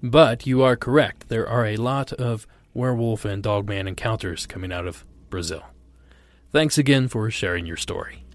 But 0.02 0.48
you 0.48 0.64
are 0.64 0.76
correct, 0.76 1.30
there 1.30 1.48
are 1.48 1.68
a 1.68 1.78
lot 1.78 2.12
of 2.12 2.48
werewolf 2.74 3.24
and 3.26 3.44
dogman 3.44 3.88
encounters 3.88 4.48
coming 4.48 4.74
out 4.74 4.88
of 4.88 5.06
Brazil. 5.30 5.64
Thanks 6.52 6.80
again 6.80 7.08
for 7.08 7.30
sharing 7.30 7.68
your 7.68 7.78
story. 7.78 8.26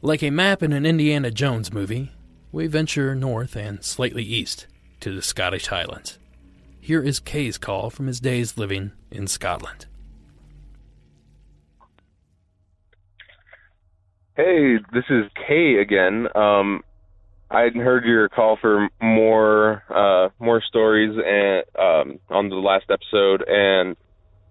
Like 0.00 0.22
a 0.22 0.30
map 0.30 0.62
in 0.62 0.72
an 0.72 0.86
Indiana 0.86 1.32
Jones 1.32 1.72
movie, 1.72 2.12
we 2.52 2.68
venture 2.68 3.16
north 3.16 3.56
and 3.56 3.82
slightly 3.82 4.22
east 4.22 4.68
to 5.00 5.12
the 5.12 5.22
Scottish 5.22 5.66
Highlands. 5.66 6.20
Here 6.80 7.02
is 7.02 7.18
Kay's 7.18 7.58
call 7.58 7.90
from 7.90 8.06
his 8.06 8.20
days 8.20 8.56
living 8.56 8.92
in 9.10 9.26
Scotland. 9.26 9.86
Hey, 14.36 14.78
this 14.92 15.04
is 15.10 15.30
Kay 15.46 15.76
again. 15.80 16.26
Um, 16.34 16.82
I 17.48 17.68
heard 17.72 18.04
your 18.04 18.28
call 18.28 18.58
for 18.60 18.88
more 19.00 19.84
uh, 19.88 20.30
more 20.44 20.60
stories 20.60 21.16
and 21.16 21.62
um, 21.78 22.18
on 22.30 22.48
the 22.48 22.56
last 22.56 22.86
episode, 22.90 23.44
and 23.46 23.96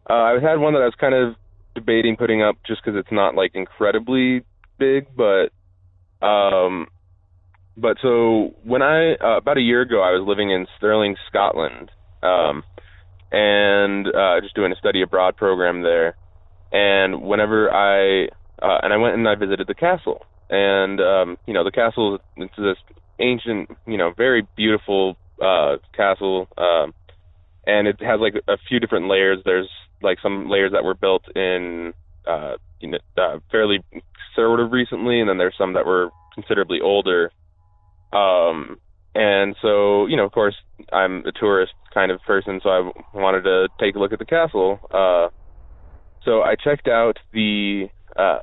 uh, 0.10 0.14
I 0.14 0.40
had 0.42 0.60
one 0.60 0.72
that 0.76 0.80
I 0.80 0.86
was 0.86 0.94
kind 0.98 1.14
of 1.14 1.36
debating 1.76 2.16
putting 2.16 2.42
up 2.42 2.56
just 2.66 2.82
because 2.82 2.98
it's 2.98 3.12
not 3.12 3.36
like 3.36 3.56
incredibly 3.56 4.46
big, 4.80 5.08
but 5.18 5.50
um, 6.26 6.88
but 7.76 7.98
so 8.02 8.56
when 8.64 8.82
I 8.82 9.16
uh, 9.16 9.36
about 9.36 9.58
a 9.58 9.62
year 9.62 9.82
ago 9.82 10.02
I 10.02 10.12
was 10.12 10.26
living 10.26 10.50
in 10.50 10.66
Stirling, 10.78 11.18
Scotland, 11.28 11.92
um, 12.22 12.64
and 13.34 14.08
uh, 14.08 14.40
just 14.42 14.56
doing 14.56 14.72
a 14.72 14.78
study 14.78 15.02
abroad 15.02 15.36
program 15.36 15.84
there, 15.84 16.16
and 16.72 17.22
whenever 17.22 17.70
I 17.70 18.30
uh, 18.64 18.80
and 18.82 18.94
I 18.94 18.98
went 18.98 19.16
and 19.16 19.28
I 19.28 19.36
visited 19.36 19.68
the 19.68 19.76
castle. 19.76 20.26
And 20.50 21.00
um, 21.02 21.38
you 21.46 21.54
know, 21.54 21.64
the 21.64 21.72
castle 21.72 22.20
is 22.38 22.50
this 22.58 22.78
ancient, 23.20 23.70
you 23.86 23.98
know, 23.98 24.14
very 24.16 24.48
beautiful 24.56 25.18
uh, 25.42 25.78
castle, 25.96 26.48
um, 26.58 26.94
and 27.66 27.88
it 27.88 28.02
has 28.02 28.20
like 28.20 28.36
a 28.48 28.58
few 28.68 28.80
different 28.80 29.08
layers. 29.08 29.40
There's 29.46 29.70
like 30.02 30.18
some 30.22 30.50
layers 30.50 30.72
that 30.74 30.84
were 30.84 30.94
built 30.96 31.24
in, 31.36 31.94
uh, 32.28 32.54
you 32.80 32.92
know, 32.92 32.98
uh, 33.18 33.40
fairly 33.52 33.80
sort 34.36 34.60
of 34.60 34.72
recently, 34.72 35.20
and 35.20 35.30
then 35.30 35.38
there's 35.38 35.56
some 35.58 35.74
that 35.74 35.86
were 35.86 36.10
considerably 36.34 36.80
older. 36.82 37.32
Um, 38.12 38.78
and 39.16 39.56
so, 39.62 40.08
you 40.08 40.18
know, 40.18 40.26
of 40.26 40.32
course, 40.32 40.56
I'm 40.92 41.26
a 41.26 41.32
tourist 41.32 41.74
kind 41.94 42.12
of 42.12 42.20
person, 42.22 42.60
so 42.64 42.70
I 42.70 42.92
wanted 43.14 43.44
to 43.44 43.68
take 43.80 43.96
a 43.96 44.00
look 44.00 44.12
at 44.12 44.20
the 44.20 44.26
castle. 44.26 44.80
Uh, 44.92 45.30
so 46.26 46.42
I 46.42 46.56
checked 46.56 46.88
out 46.88 47.18
the 47.32 47.90
uh, 48.16 48.40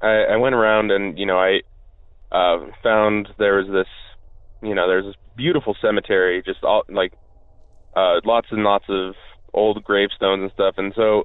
I, 0.00 0.24
I 0.32 0.36
went 0.36 0.54
around 0.54 0.90
and 0.90 1.18
you 1.18 1.26
know 1.26 1.38
I 1.38 1.60
uh, 2.30 2.66
found 2.82 3.28
there 3.38 3.56
was 3.56 3.66
this 3.68 3.88
you 4.62 4.74
know 4.74 4.88
there's 4.88 5.04
this 5.04 5.16
beautiful 5.36 5.76
cemetery 5.80 6.42
just 6.44 6.62
all 6.62 6.84
like 6.88 7.12
uh, 7.96 8.20
lots 8.24 8.48
and 8.50 8.62
lots 8.62 8.84
of 8.88 9.14
old 9.54 9.82
gravestones 9.82 10.42
and 10.42 10.52
stuff. 10.52 10.74
And 10.76 10.92
so 10.94 11.24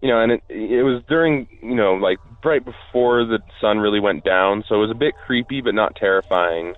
you 0.00 0.08
know 0.08 0.20
and 0.20 0.32
it 0.32 0.42
it 0.48 0.82
was 0.82 1.02
during 1.08 1.48
you 1.62 1.74
know 1.74 1.94
like 1.94 2.18
right 2.44 2.64
before 2.64 3.24
the 3.24 3.40
sun 3.60 3.78
really 3.78 4.00
went 4.00 4.24
down. 4.24 4.64
So 4.68 4.76
it 4.76 4.86
was 4.86 4.90
a 4.90 4.98
bit 4.98 5.14
creepy 5.26 5.60
but 5.60 5.74
not 5.74 5.96
terrifying. 5.96 6.74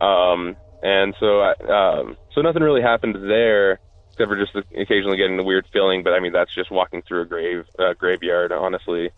Um 0.00 0.56
and 0.82 1.14
so 1.18 1.40
I 1.40 1.52
um 2.00 2.16
so 2.34 2.42
nothing 2.42 2.62
really 2.62 2.82
happened 2.82 3.16
there 3.30 3.80
except 4.12 4.28
for 4.28 4.36
just 4.36 4.54
occasionally 4.76 5.16
getting 5.16 5.36
the 5.36 5.44
weird 5.44 5.66
feeling. 5.72 6.02
But 6.02 6.12
I 6.12 6.20
mean 6.20 6.32
that's 6.32 6.54
just 6.54 6.70
walking 6.70 7.02
through 7.06 7.22
a 7.22 7.26
grave 7.26 7.64
uh, 7.78 7.94
graveyard 7.94 8.52
honestly 8.52 9.10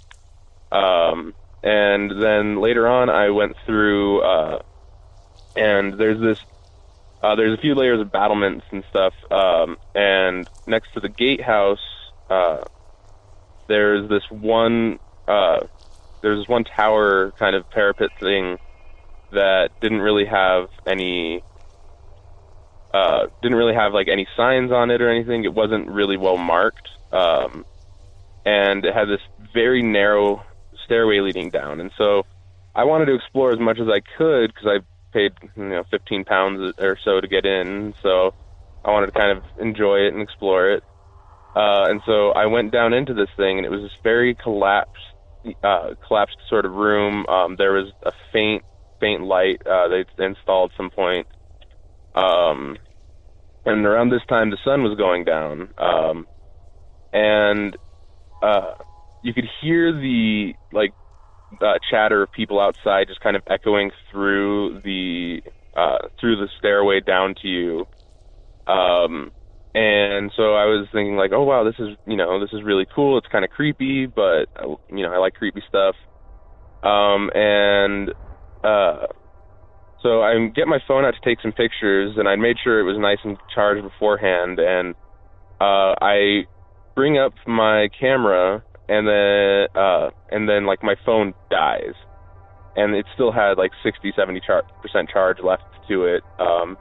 um, 0.73 1.35
and 1.62 2.23
then 2.23 2.61
later 2.61 2.89
on, 2.89 3.11
I 3.11 3.31
went 3.31 3.57
through, 3.67 4.23
uh, 4.23 4.62
and 5.57 5.95
there's 5.95 6.21
this, 6.21 6.39
uh, 7.23 7.35
there's 7.35 7.59
a 7.59 7.61
few 7.61 7.75
layers 7.75 8.00
of 8.00 8.11
battlements 8.11 8.65
and 8.71 8.83
stuff. 8.89 9.15
Um, 9.31 9.77
and 9.95 10.49
next 10.67 10.95
to 10.95 11.00
the 11.00 11.09
gatehouse, 11.09 11.79
uh, 12.31 12.62
there's 13.69 14.09
this 14.09 14.25
one, 14.31 14.99
uh, 15.29 15.61
there's 16.23 16.41
this 16.41 16.49
one 16.49 16.65
tower 16.65 17.33
kind 17.39 17.55
of 17.55 17.69
parapet 17.71 18.11
thing 18.19 18.59
that 19.33 19.81
didn't 19.81 20.00
really 20.00 20.25
have 20.25 20.69
any 20.87 21.43
uh, 22.93 23.27
didn't 23.41 23.57
really 23.57 23.75
have 23.75 23.93
like 23.93 24.09
any 24.09 24.27
signs 24.37 24.73
on 24.73 24.91
it 24.91 25.00
or 25.00 25.09
anything. 25.09 25.45
It 25.45 25.55
wasn't 25.55 25.89
really 25.89 26.17
well 26.17 26.37
marked, 26.37 26.89
um, 27.12 27.65
and 28.45 28.85
it 28.85 28.93
had 28.93 29.09
this 29.09 29.21
very 29.55 29.83
narrow 29.83 30.45
stairway 30.90 31.20
leading 31.20 31.50
down. 31.50 31.80
And 31.80 31.92
so 31.97 32.26
I 32.75 32.82
wanted 32.82 33.06
to 33.06 33.14
explore 33.14 33.52
as 33.52 33.61
much 33.61 33.78
as 33.78 33.87
I 33.88 34.00
could 34.18 34.52
because 34.52 34.66
I 34.66 34.78
paid 35.12 35.32
you 35.56 35.68
know 35.68 35.85
15 35.90 36.25
pounds 36.25 36.75
or 36.78 36.99
so 37.04 37.20
to 37.20 37.28
get 37.28 37.47
in. 37.47 37.94
So 38.02 38.35
I 38.85 38.90
wanted 38.90 39.06
to 39.06 39.12
kind 39.12 39.38
of 39.38 39.44
enjoy 39.61 39.99
it 40.00 40.12
and 40.12 40.20
explore 40.20 40.70
it. 40.70 40.82
Uh, 41.54 41.87
and 41.88 42.00
so 42.06 42.30
I 42.30 42.47
went 42.47 42.73
down 42.73 42.92
into 42.92 43.12
this 43.14 43.28
thing, 43.37 43.59
and 43.59 43.66
it 43.66 43.70
was 43.70 43.82
this 43.82 43.90
very 44.04 44.35
collapsed, 44.35 45.02
uh, 45.64 45.94
collapsed 46.06 46.37
sort 46.49 46.64
of 46.64 46.73
room. 46.73 47.26
Um, 47.26 47.56
there 47.56 47.73
was 47.73 47.92
a 48.04 48.12
faint, 48.32 48.64
faint 49.00 49.23
light 49.23 49.64
uh, 49.66 49.88
they 49.88 50.04
installed 50.25 50.73
some 50.76 50.90
point. 50.90 51.26
Um, 52.14 52.78
and 53.64 53.85
around 53.85 54.11
this 54.11 54.23
time, 54.28 54.50
the 54.50 54.59
sun 54.64 54.82
was 54.82 54.97
going 54.97 55.25
down. 55.25 55.68
Um, 55.76 56.26
and 57.12 57.76
uh, 58.42 58.75
you 59.23 59.35
could 59.35 59.47
hear 59.61 59.93
the 59.93 60.53
like 60.73 60.93
uh, 61.61 61.75
chatter 61.91 62.23
of 62.23 62.33
people 62.33 62.61
outside 62.61 63.09
just 63.09 63.21
kind 63.21 63.37
of 63.37 63.43
echoing 63.49 63.91
through 64.11 64.81
the 64.85 65.41
uh, 65.77 66.09
through 66.21 66.37
the 66.37 66.49
stairway 66.59 67.00
down 67.00 67.35
to 67.43 67.49
you. 67.49 67.87
Um, 68.67 69.33
and 69.75 70.33
so 70.37 70.55
I 70.55 70.67
was 70.67 70.89
thinking 70.93 71.17
like, 71.17 71.31
oh 71.33 71.45
wow, 71.45 71.65
this 71.65 71.77
is 71.79 71.97
you 72.07 72.17
know 72.17 72.41
this 72.41 72.50
is 72.53 72.62
really 72.62 72.87
cool. 72.95 73.19
It's 73.19 73.27
kind 73.29 73.45
of 73.45 73.50
creepy, 73.50 74.07
but 74.07 74.47
you 74.91 75.03
know 75.03 75.12
I 75.12 75.19
like 75.19 75.35
creepy 75.35 75.62
stuff. 75.69 75.95
Um, 76.83 77.31
and 77.35 78.11
uh, 78.65 79.07
so 80.03 80.23
I 80.23 80.49
get 80.55 80.67
my 80.67 80.79
phone 80.89 81.05
out 81.05 81.15
to 81.15 81.21
take 81.25 81.41
some 81.43 81.53
pictures, 81.53 82.15
and 82.17 82.29
I 82.29 82.37
made 82.37 82.57
sure 82.62 82.81
it 82.81 82.85
was 82.85 82.99
nice 82.99 83.19
and 83.23 83.37
charged 83.55 83.83
beforehand. 83.83 84.59
And 84.59 84.95
uh, 85.61 85.95
I 86.00 86.47
bring 86.95 87.19
up 87.19 87.33
my 87.47 87.89
camera, 87.99 88.65
and 88.90 89.06
then 89.06 89.68
uh, 89.80 90.11
and 90.30 90.49
then 90.49 90.66
like 90.66 90.82
my 90.82 90.97
phone 91.06 91.32
dies, 91.49 91.94
and 92.76 92.94
it 92.94 93.06
still 93.14 93.30
had 93.30 93.56
like 93.56 93.70
60, 93.85 94.12
70 94.16 94.40
char- 94.44 94.64
percent 94.82 95.09
charge 95.09 95.38
left 95.42 95.62
to 95.88 96.04
it. 96.04 96.25
Um, 96.40 96.76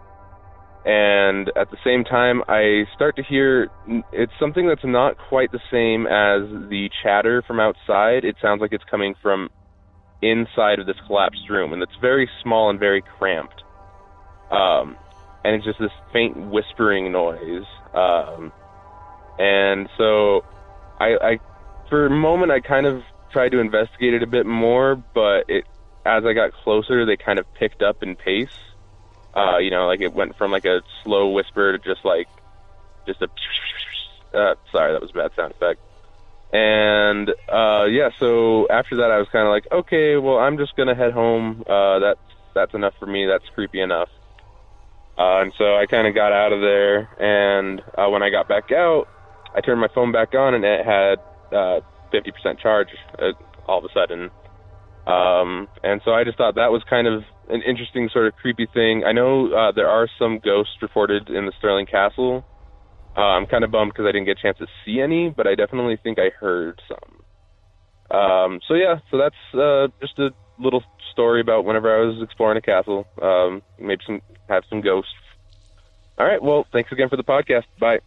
and 0.85 1.51
at 1.55 1.69
the 1.69 1.77
same 1.83 2.03
time, 2.03 2.41
I 2.47 2.85
start 2.95 3.15
to 3.17 3.23
hear 3.23 3.69
it's 4.11 4.31
something 4.39 4.67
that's 4.67 4.83
not 4.83 5.17
quite 5.29 5.51
the 5.51 5.59
same 5.69 6.07
as 6.07 6.69
the 6.69 6.89
chatter 7.03 7.43
from 7.45 7.59
outside. 7.59 8.25
It 8.25 8.37
sounds 8.41 8.59
like 8.59 8.73
it's 8.73 8.85
coming 8.89 9.13
from 9.21 9.49
inside 10.21 10.79
of 10.79 10.87
this 10.87 10.97
collapsed 11.05 11.47
room, 11.49 11.73
and 11.73 11.83
it's 11.83 11.95
very 12.01 12.27
small 12.41 12.71
and 12.71 12.79
very 12.79 13.03
cramped. 13.19 13.61
Um, 14.49 14.97
and 15.43 15.55
it's 15.55 15.65
just 15.65 15.79
this 15.79 15.91
faint 16.11 16.35
whispering 16.49 17.11
noise. 17.11 17.65
Um, 17.93 18.51
and 19.37 19.87
so, 19.97 20.43
I, 20.99 21.15
I, 21.21 21.39
for 21.89 22.05
a 22.05 22.09
moment, 22.09 22.51
I 22.51 22.59
kind 22.59 22.85
of 22.85 23.03
tried 23.31 23.49
to 23.49 23.59
investigate 23.59 24.13
it 24.13 24.23
a 24.23 24.27
bit 24.27 24.45
more, 24.45 24.95
but 24.95 25.49
it, 25.49 25.65
as 26.05 26.25
I 26.25 26.33
got 26.33 26.53
closer, 26.53 27.05
they 27.05 27.17
kind 27.17 27.39
of 27.39 27.51
picked 27.55 27.81
up 27.81 28.03
in 28.03 28.15
pace. 28.15 28.57
Uh, 29.35 29.57
you 29.57 29.69
know, 29.69 29.85
like 29.85 30.01
it 30.01 30.13
went 30.13 30.37
from 30.37 30.51
like 30.51 30.65
a 30.65 30.81
slow 31.03 31.29
whisper 31.29 31.77
to 31.77 31.79
just 31.79 32.03
like, 32.05 32.27
just 33.05 33.21
a. 33.21 33.27
Uh, 34.35 34.55
sorry, 34.71 34.93
that 34.93 35.01
was 35.01 35.11
a 35.11 35.13
bad 35.13 35.31
sound 35.35 35.51
effect. 35.51 35.81
And 36.51 37.29
uh, 37.47 37.85
yeah, 37.85 38.09
so 38.17 38.67
after 38.69 38.97
that, 38.97 39.11
I 39.11 39.19
was 39.19 39.27
kind 39.29 39.45
of 39.45 39.51
like, 39.51 39.67
okay, 39.71 40.17
well, 40.17 40.37
I'm 40.37 40.57
just 40.57 40.75
gonna 40.75 40.95
head 40.95 41.13
home. 41.13 41.63
Uh, 41.67 41.99
that's 41.99 42.19
that's 42.55 42.73
enough 42.73 42.93
for 42.99 43.05
me. 43.05 43.27
That's 43.27 43.47
creepy 43.53 43.81
enough. 43.81 44.09
Uh, 45.17 45.41
and 45.41 45.53
so 45.57 45.75
I 45.75 45.85
kind 45.85 46.07
of 46.07 46.15
got 46.15 46.31
out 46.31 46.53
of 46.53 46.61
there. 46.61 47.09
And 47.19 47.81
uh, 47.97 48.09
when 48.09 48.23
I 48.23 48.29
got 48.29 48.47
back 48.47 48.71
out, 48.71 49.07
I 49.53 49.61
turned 49.61 49.81
my 49.81 49.89
phone 49.89 50.11
back 50.11 50.33
on, 50.33 50.53
and 50.53 50.63
it 50.63 50.85
had 50.85 51.19
uh, 51.51 51.81
50% 52.13 52.59
charge 52.59 52.89
uh, 53.19 53.31
all 53.67 53.79
of 53.79 53.85
a 53.85 53.93
sudden. 53.93 54.29
Um, 55.07 55.67
and 55.83 56.01
so 56.05 56.11
I 56.11 56.23
just 56.23 56.37
thought 56.37 56.55
that 56.55 56.71
was 56.71 56.83
kind 56.89 57.07
of 57.07 57.23
an 57.49 57.61
interesting 57.63 58.09
sort 58.11 58.27
of 58.27 58.35
creepy 58.35 58.67
thing. 58.73 59.03
I 59.05 59.11
know 59.11 59.51
uh, 59.51 59.71
there 59.71 59.89
are 59.89 60.07
some 60.19 60.39
ghosts 60.39 60.75
reported 60.81 61.29
in 61.29 61.45
the 61.45 61.53
Stirling 61.57 61.85
Castle, 61.85 62.45
uh, 63.19 63.35
I'm 63.35 63.47
kind 63.47 63.63
of 63.63 63.71
bummed 63.71 63.91
because 63.91 64.05
I 64.07 64.11
didn't 64.11 64.25
get 64.25 64.37
a 64.39 64.41
chance 64.41 64.57
to 64.59 64.67
see 64.85 65.01
any, 65.01 65.29
but 65.29 65.47
I 65.47 65.55
definitely 65.55 65.97
think 66.01 66.19
I 66.19 66.29
heard 66.39 66.81
some. 66.87 68.17
Um, 68.17 68.59
so 68.67 68.75
yeah, 68.75 68.99
so 69.11 69.17
that's 69.17 69.35
uh, 69.53 69.87
just 69.99 70.17
a 70.19 70.31
little 70.57 70.83
story 71.11 71.41
about 71.41 71.65
whenever 71.65 71.95
I 71.95 72.05
was 72.05 72.21
exploring 72.23 72.57
a 72.57 72.61
castle. 72.61 73.05
Um, 73.21 73.61
maybe 73.77 74.01
some 74.05 74.21
have 74.47 74.63
some 74.69 74.81
ghosts. 74.81 75.11
All 76.17 76.25
right. 76.25 76.41
Well, 76.41 76.65
thanks 76.71 76.91
again 76.91 77.09
for 77.09 77.17
the 77.17 77.23
podcast. 77.23 77.65
Bye. 77.79 77.99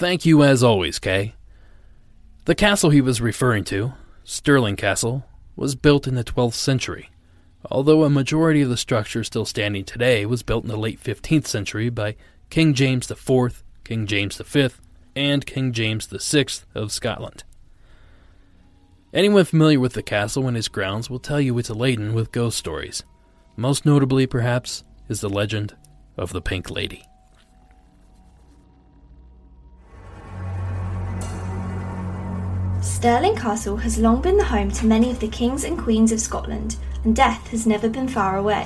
Thank 0.00 0.24
you 0.24 0.42
as 0.42 0.62
always, 0.62 0.98
Kay. 0.98 1.34
The 2.46 2.54
castle 2.54 2.88
he 2.88 3.02
was 3.02 3.20
referring 3.20 3.64
to, 3.64 3.92
Stirling 4.24 4.76
Castle, 4.76 5.26
was 5.56 5.74
built 5.74 6.06
in 6.06 6.14
the 6.14 6.24
12th 6.24 6.54
century, 6.54 7.10
although 7.70 8.04
a 8.04 8.08
majority 8.08 8.62
of 8.62 8.70
the 8.70 8.78
structure 8.78 9.22
still 9.22 9.44
standing 9.44 9.84
today 9.84 10.24
was 10.24 10.42
built 10.42 10.64
in 10.64 10.70
the 10.70 10.78
late 10.78 11.04
15th 11.04 11.46
century 11.46 11.90
by 11.90 12.16
King 12.48 12.72
James 12.72 13.10
IV, 13.10 13.62
King 13.84 14.06
James 14.06 14.38
V, 14.38 14.70
and 15.14 15.44
King 15.44 15.70
James 15.70 16.06
VI 16.06 16.46
of 16.74 16.92
Scotland. 16.92 17.44
Anyone 19.12 19.44
familiar 19.44 19.80
with 19.80 19.92
the 19.92 20.02
castle 20.02 20.48
and 20.48 20.56
its 20.56 20.68
grounds 20.68 21.10
will 21.10 21.18
tell 21.18 21.42
you 21.42 21.58
it's 21.58 21.68
laden 21.68 22.14
with 22.14 22.32
ghost 22.32 22.56
stories. 22.56 23.04
Most 23.54 23.84
notably, 23.84 24.26
perhaps, 24.26 24.82
is 25.10 25.20
the 25.20 25.28
legend 25.28 25.76
of 26.16 26.32
the 26.32 26.40
Pink 26.40 26.70
Lady. 26.70 27.04
Stirling 32.80 33.36
Castle 33.36 33.76
has 33.76 33.98
long 33.98 34.22
been 34.22 34.38
the 34.38 34.44
home 34.44 34.70
to 34.70 34.86
many 34.86 35.10
of 35.10 35.20
the 35.20 35.28
kings 35.28 35.64
and 35.64 35.78
queens 35.78 36.12
of 36.12 36.20
Scotland, 36.20 36.76
and 37.04 37.14
death 37.14 37.48
has 37.48 37.66
never 37.66 37.90
been 37.90 38.08
far 38.08 38.38
away. 38.38 38.64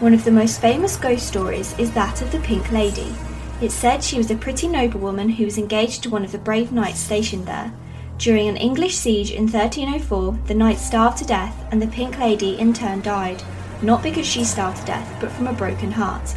One 0.00 0.12
of 0.12 0.24
the 0.24 0.32
most 0.32 0.60
famous 0.60 0.96
ghost 0.96 1.28
stories 1.28 1.72
is 1.78 1.92
that 1.92 2.20
of 2.20 2.32
the 2.32 2.40
Pink 2.40 2.72
Lady. 2.72 3.14
It's 3.60 3.72
said 3.72 4.02
she 4.02 4.18
was 4.18 4.28
a 4.32 4.36
pretty 4.36 4.66
noblewoman 4.66 5.28
who 5.28 5.44
was 5.44 5.56
engaged 5.56 6.02
to 6.02 6.10
one 6.10 6.24
of 6.24 6.32
the 6.32 6.38
brave 6.38 6.72
knights 6.72 6.98
stationed 6.98 7.46
there. 7.46 7.72
During 8.18 8.48
an 8.48 8.56
English 8.56 8.96
siege 8.96 9.30
in 9.30 9.44
1304, 9.44 10.36
the 10.46 10.54
knight 10.54 10.78
starved 10.78 11.18
to 11.18 11.24
death, 11.24 11.64
and 11.70 11.80
the 11.80 11.86
Pink 11.86 12.18
Lady 12.18 12.58
in 12.58 12.72
turn 12.72 13.02
died, 13.02 13.44
not 13.82 14.02
because 14.02 14.26
she 14.26 14.42
starved 14.42 14.78
to 14.78 14.86
death, 14.86 15.16
but 15.20 15.30
from 15.30 15.46
a 15.46 15.52
broken 15.52 15.92
heart. 15.92 16.34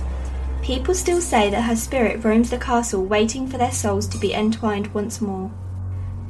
People 0.62 0.94
still 0.94 1.22
say 1.22 1.50
that 1.50 1.64
her 1.64 1.76
spirit 1.76 2.24
roams 2.24 2.52
the 2.52 2.60
castle 2.60 3.04
waiting 3.04 3.48
for 3.48 3.58
their 3.58 3.72
souls 3.72 4.06
to 4.08 4.20
be 4.20 4.36
entwined 4.36 4.94
once 4.94 5.20
more. 5.20 5.50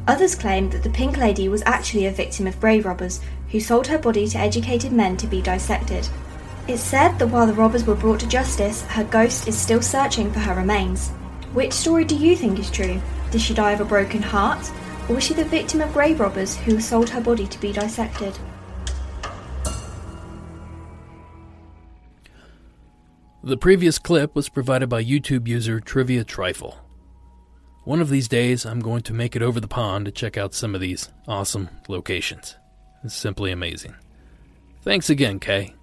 Others 0.08 0.36
claim 0.36 0.70
that 0.70 0.84
the 0.84 0.90
Pink 0.90 1.18
Lady 1.18 1.50
was 1.50 1.62
actually 1.66 2.06
a 2.06 2.12
victim 2.12 2.48
of 2.48 2.60
grave 2.62 2.86
robbers 2.86 3.20
who 3.52 3.60
sold 3.60 3.88
her 3.88 3.98
body 3.98 4.26
to 4.30 4.38
educated 4.38 4.94
men 4.94 5.18
to 5.18 5.28
be 5.28 5.42
dissected. 5.42 6.08
It's 6.66 6.82
said 6.82 7.18
that 7.20 7.28
while 7.28 7.46
the 7.46 7.54
robbers 7.54 7.86
were 7.86 7.96
brought 7.96 8.22
to 8.22 8.28
justice, 8.28 8.84
her 8.84 9.04
ghost 9.04 9.50
is 9.50 9.58
still 9.58 9.82
searching 9.82 10.32
for 10.32 10.40
her 10.40 10.56
remains. 10.56 11.10
Which 11.54 11.74
story 11.74 12.06
do 12.06 12.16
you 12.16 12.38
think 12.38 12.58
is 12.58 12.72
true? 12.72 13.02
Did 13.32 13.42
she 13.42 13.54
die 13.54 13.74
of 13.74 13.82
a 13.82 13.86
broken 13.86 14.22
heart? 14.22 14.72
Or 15.10 15.16
was 15.16 15.26
she 15.26 15.34
the 15.34 15.44
victim 15.44 15.82
of 15.82 15.92
grave 15.92 16.22
robbers 16.22 16.56
who 16.56 16.80
sold 16.80 17.10
her 17.10 17.22
body 17.22 17.48
to 17.48 17.60
be 17.60 17.74
dissected? 17.74 18.40
The 23.44 23.58
previous 23.58 24.00
clip 24.00 24.36
was 24.36 24.48
provided 24.48 24.88
by 24.88 25.04
YouTube 25.04 25.48
user 25.48 25.82
Trivia 25.82 26.24
Trifle. 26.24 26.87
One 27.88 28.02
of 28.02 28.10
these 28.10 28.28
days, 28.28 28.66
I'm 28.66 28.82
going 28.82 29.04
to 29.04 29.14
make 29.14 29.34
it 29.34 29.42
over 29.42 29.62
the 29.62 29.68
pond 29.70 30.08
to 30.08 30.12
check 30.12 30.36
out 30.36 30.54
some 30.54 30.76
of 30.76 30.82
these 30.82 31.08
awesome 31.26 31.70
locations. 31.88 32.58
It's 33.02 33.16
simply 33.16 33.50
amazing. 33.50 33.96
Thanks 34.82 35.10
again, 35.10 35.40
Kay. 35.40 35.74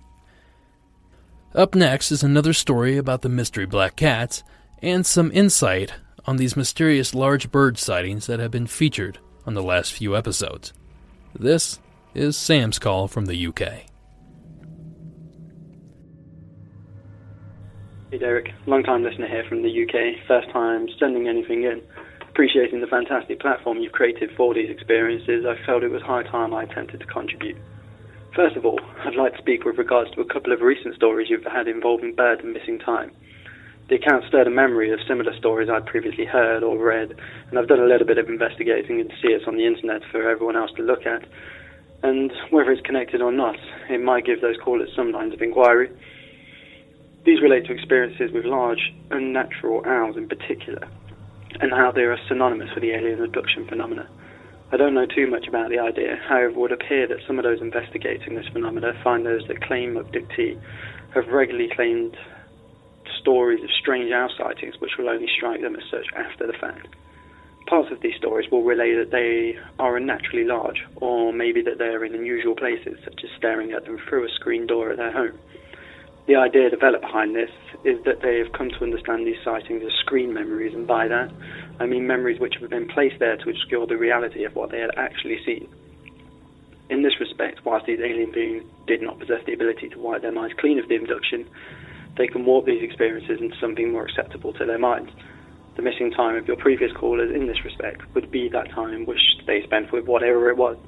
Up 1.54 1.74
next 1.74 2.12
is 2.12 2.22
another 2.22 2.52
story 2.52 2.98
about 2.98 3.22
the 3.22 3.30
mystery 3.30 3.64
black 3.64 3.96
cats 3.96 4.42
and 4.82 5.06
some 5.06 5.32
insight 5.32 5.94
on 6.26 6.36
these 6.36 6.58
mysterious 6.58 7.14
large 7.14 7.50
bird 7.50 7.78
sightings 7.78 8.26
that 8.26 8.38
have 8.38 8.50
been 8.50 8.66
featured 8.66 9.18
on 9.46 9.54
the 9.54 9.62
last 9.62 9.94
few 9.94 10.14
episodes. 10.14 10.74
This 11.34 11.78
is 12.14 12.36
Sam's 12.36 12.78
call 12.78 13.08
from 13.08 13.24
the 13.24 13.46
UK. 13.46 13.86
Hey 18.14 18.20
Derek, 18.20 18.54
long 18.66 18.84
time 18.84 19.02
listener 19.02 19.26
here 19.26 19.42
from 19.48 19.62
the 19.62 19.82
UK, 19.82 20.24
first 20.28 20.48
time 20.50 20.86
sending 21.00 21.26
anything 21.26 21.64
in. 21.64 21.82
Appreciating 22.30 22.80
the 22.80 22.86
fantastic 22.86 23.40
platform 23.40 23.78
you've 23.78 23.90
created 23.90 24.30
for 24.36 24.54
these 24.54 24.70
experiences, 24.70 25.44
I 25.44 25.58
felt 25.66 25.82
it 25.82 25.90
was 25.90 26.00
high 26.00 26.22
time 26.22 26.54
I 26.54 26.62
attempted 26.62 27.00
to 27.00 27.06
contribute. 27.06 27.56
First 28.32 28.54
of 28.54 28.64
all, 28.64 28.78
I'd 29.04 29.16
like 29.16 29.32
to 29.32 29.42
speak 29.42 29.64
with 29.64 29.78
regards 29.78 30.12
to 30.12 30.20
a 30.20 30.32
couple 30.32 30.52
of 30.52 30.60
recent 30.60 30.94
stories 30.94 31.26
you've 31.28 31.42
had 31.42 31.66
involving 31.66 32.14
birds 32.14 32.42
and 32.44 32.52
missing 32.52 32.78
time. 32.78 33.10
The 33.88 33.96
account 33.96 34.22
stirred 34.28 34.46
a 34.46 34.50
memory 34.50 34.92
of 34.92 35.00
similar 35.08 35.36
stories 35.36 35.68
I'd 35.68 35.84
previously 35.84 36.24
heard 36.24 36.62
or 36.62 36.78
read, 36.78 37.18
and 37.50 37.58
I've 37.58 37.66
done 37.66 37.80
a 37.80 37.90
little 37.90 38.06
bit 38.06 38.18
of 38.18 38.28
investigating 38.28 39.00
and 39.00 39.10
see 39.20 39.34
it's 39.34 39.48
on 39.48 39.56
the 39.56 39.66
internet 39.66 40.02
for 40.12 40.30
everyone 40.30 40.54
else 40.54 40.70
to 40.76 40.84
look 40.84 41.04
at. 41.04 41.26
And 42.04 42.30
whether 42.50 42.70
it's 42.70 42.86
connected 42.86 43.20
or 43.20 43.32
not, 43.32 43.56
it 43.90 44.00
might 44.00 44.24
give 44.24 44.40
those 44.40 44.56
callers 44.62 44.90
some 44.94 45.10
lines 45.10 45.34
of 45.34 45.42
inquiry. 45.42 45.90
These 47.24 47.40
relate 47.40 47.64
to 47.66 47.72
experiences 47.72 48.32
with 48.32 48.44
large, 48.44 48.92
unnatural 49.10 49.82
owls 49.86 50.16
in 50.16 50.28
particular, 50.28 50.86
and 51.60 51.72
how 51.72 51.90
they 51.90 52.02
are 52.02 52.18
synonymous 52.28 52.68
with 52.74 52.82
the 52.82 52.92
alien 52.92 53.22
abduction 53.22 53.66
phenomena. 53.66 54.06
I 54.70 54.76
don't 54.76 54.92
know 54.92 55.06
too 55.06 55.26
much 55.26 55.46
about 55.48 55.70
the 55.70 55.78
idea, 55.78 56.20
however, 56.28 56.50
it 56.50 56.56
would 56.56 56.72
appear 56.72 57.06
that 57.06 57.24
some 57.26 57.38
of 57.38 57.44
those 57.44 57.62
investigating 57.62 58.34
this 58.34 58.48
phenomena 58.52 58.92
find 59.02 59.24
those 59.24 59.46
that 59.48 59.62
claim 59.62 59.96
abductee 59.96 60.58
have 61.14 61.28
regularly 61.28 61.70
claimed 61.74 62.14
stories 63.20 63.62
of 63.62 63.70
strange 63.70 64.12
owl 64.12 64.28
sightings 64.36 64.74
which 64.80 64.98
will 64.98 65.08
only 65.08 65.28
strike 65.34 65.62
them 65.62 65.76
as 65.76 65.82
such 65.90 66.06
after 66.16 66.46
the 66.46 66.58
fact. 66.60 66.88
Parts 67.66 67.90
of 67.90 68.00
these 68.02 68.16
stories 68.16 68.50
will 68.50 68.64
relay 68.64 68.94
that 68.96 69.12
they 69.12 69.56
are 69.78 69.96
unnaturally 69.96 70.44
large, 70.44 70.84
or 70.96 71.32
maybe 71.32 71.62
that 71.62 71.78
they 71.78 71.86
are 71.86 72.04
in 72.04 72.14
unusual 72.14 72.54
places, 72.54 72.98
such 73.02 73.24
as 73.24 73.30
staring 73.38 73.72
at 73.72 73.86
them 73.86 73.98
through 74.08 74.26
a 74.26 74.34
screen 74.34 74.66
door 74.66 74.90
at 74.90 74.98
their 74.98 75.12
home. 75.12 75.38
The 76.26 76.36
idea 76.36 76.70
developed 76.70 77.02
behind 77.02 77.36
this 77.36 77.50
is 77.84 78.02
that 78.04 78.22
they 78.22 78.38
have 78.38 78.52
come 78.52 78.70
to 78.70 78.82
understand 78.82 79.26
these 79.26 79.42
sightings 79.44 79.82
as 79.84 79.92
screen 80.00 80.32
memories, 80.32 80.72
and 80.74 80.86
by 80.86 81.06
that, 81.06 81.30
I 81.78 81.84
mean 81.84 82.06
memories 82.06 82.40
which 82.40 82.54
have 82.60 82.70
been 82.70 82.88
placed 82.88 83.18
there 83.18 83.36
to 83.36 83.50
obscure 83.50 83.86
the 83.86 83.98
reality 83.98 84.44
of 84.44 84.54
what 84.54 84.70
they 84.70 84.80
had 84.80 84.96
actually 84.96 85.38
seen. 85.44 85.68
In 86.88 87.02
this 87.02 87.20
respect, 87.20 87.64
whilst 87.66 87.84
these 87.84 88.00
alien 88.00 88.32
beings 88.32 88.64
did 88.86 89.02
not 89.02 89.18
possess 89.18 89.44
the 89.44 89.52
ability 89.52 89.90
to 89.90 89.98
wipe 89.98 90.22
their 90.22 90.32
minds 90.32 90.54
clean 90.58 90.78
of 90.78 90.88
the 90.88 90.96
abduction, 90.96 91.46
they 92.16 92.26
can 92.26 92.46
warp 92.46 92.64
these 92.64 92.82
experiences 92.82 93.40
into 93.40 93.56
something 93.60 93.92
more 93.92 94.04
acceptable 94.04 94.54
to 94.54 94.64
their 94.64 94.78
minds. 94.78 95.10
The 95.76 95.82
missing 95.82 96.10
time 96.10 96.36
of 96.36 96.46
your 96.46 96.56
previous 96.56 96.92
callers 96.92 97.34
in 97.34 97.48
this 97.48 97.64
respect 97.64 98.02
would 98.14 98.30
be 98.30 98.48
that 98.48 98.70
time 98.70 99.04
which 99.04 99.20
they 99.46 99.62
spent 99.62 99.92
with 99.92 100.06
whatever 100.06 100.48
it 100.48 100.56
was. 100.56 100.78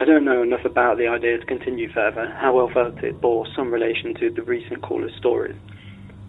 I 0.00 0.04
don't 0.04 0.24
know 0.24 0.42
enough 0.42 0.64
about 0.64 0.98
the 0.98 1.06
idea 1.06 1.38
to 1.38 1.46
continue 1.46 1.88
further, 1.92 2.34
however 2.40 2.92
it 3.02 3.20
bore 3.20 3.46
some 3.54 3.72
relation 3.72 4.12
to 4.20 4.30
the 4.30 4.42
recent 4.42 4.82
caller's 4.82 5.14
stories. 5.18 5.54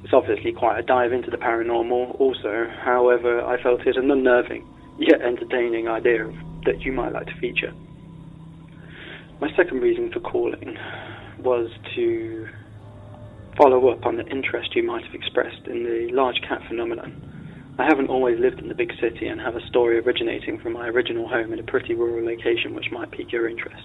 It's 0.03 0.13
obviously 0.13 0.51
quite 0.51 0.77
a 0.79 0.83
dive 0.83 1.11
into 1.11 1.31
the 1.31 1.37
paranormal 1.37 2.19
also, 2.19 2.67
however 2.83 3.41
I 3.41 3.61
felt 3.61 3.87
it 3.87 3.97
an 3.97 4.11
unnerving, 4.11 4.63
yet 4.99 5.19
entertaining 5.21 5.87
idea 5.87 6.31
that 6.65 6.85
you 6.85 6.91
might 6.91 7.11
like 7.11 7.25
to 7.25 7.35
feature. 7.41 7.73
My 9.41 9.49
second 9.57 9.81
reason 9.81 10.11
for 10.13 10.19
calling 10.19 10.77
was 11.39 11.71
to 11.95 12.47
follow 13.57 13.89
up 13.89 14.05
on 14.05 14.17
the 14.17 14.27
interest 14.27 14.75
you 14.75 14.83
might 14.83 15.03
have 15.05 15.15
expressed 15.15 15.65
in 15.65 15.83
the 15.83 16.09
large 16.13 16.39
cat 16.47 16.61
phenomenon. 16.67 17.15
I 17.77 17.83
haven't 17.83 18.09
always 18.09 18.39
lived 18.39 18.59
in 18.59 18.69
the 18.69 18.75
big 18.75 18.91
city 19.01 19.27
and 19.27 19.41
have 19.41 19.55
a 19.55 19.67
story 19.67 19.99
originating 19.99 20.59
from 20.59 20.73
my 20.73 20.87
original 20.87 21.27
home 21.27 21.51
in 21.51 21.59
a 21.59 21.63
pretty 21.63 21.93
rural 21.93 22.25
location 22.25 22.73
which 22.73 22.91
might 22.91 23.11
pique 23.11 23.33
your 23.33 23.49
interest. 23.49 23.83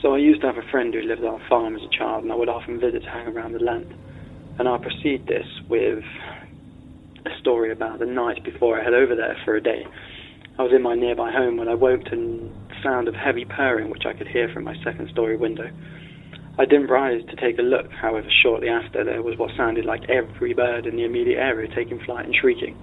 So 0.00 0.14
I 0.14 0.18
used 0.18 0.40
to 0.40 0.46
have 0.46 0.56
a 0.56 0.70
friend 0.70 0.94
who 0.94 1.02
lived 1.02 1.22
on 1.24 1.40
a 1.40 1.48
farm 1.48 1.76
as 1.76 1.82
a 1.82 1.98
child 1.98 2.24
and 2.24 2.32
I 2.32 2.36
would 2.36 2.48
often 2.48 2.80
visit 2.80 3.02
to 3.02 3.10
hang 3.10 3.28
around 3.28 3.52
the 3.52 3.58
land. 3.58 3.92
And 4.58 4.66
I'll 4.66 4.78
proceed 4.78 5.26
this 5.26 5.46
with 5.68 6.02
a 7.26 7.30
story 7.40 7.70
about 7.70 7.98
the 7.98 8.06
night 8.06 8.42
before 8.44 8.80
I 8.80 8.84
head 8.84 8.94
over 8.94 9.14
there 9.14 9.36
for 9.44 9.56
a 9.56 9.62
day. 9.62 9.84
I 10.58 10.62
was 10.62 10.72
in 10.74 10.82
my 10.82 10.94
nearby 10.94 11.32
home 11.32 11.58
when 11.58 11.68
I 11.68 11.74
woke 11.74 12.04
to 12.04 12.16
the 12.16 12.74
sound 12.82 13.08
of 13.08 13.14
heavy 13.14 13.44
purring 13.44 13.90
which 13.90 14.06
I 14.06 14.14
could 14.14 14.28
hear 14.28 14.48
from 14.54 14.64
my 14.64 14.74
second 14.82 15.10
story 15.10 15.36
window. 15.36 15.68
I 16.56 16.66
didn't 16.66 16.86
rise 16.86 17.20
to 17.30 17.36
take 17.36 17.58
a 17.58 17.62
look, 17.62 17.90
however, 17.90 18.28
shortly 18.42 18.68
after 18.68 19.02
there 19.02 19.22
was 19.22 19.36
what 19.36 19.50
sounded 19.56 19.84
like 19.84 20.08
every 20.08 20.54
bird 20.54 20.86
in 20.86 20.94
the 20.94 21.04
immediate 21.04 21.40
area 21.40 21.68
taking 21.74 21.98
flight 21.98 22.26
and 22.26 22.34
shrieking. 22.34 22.76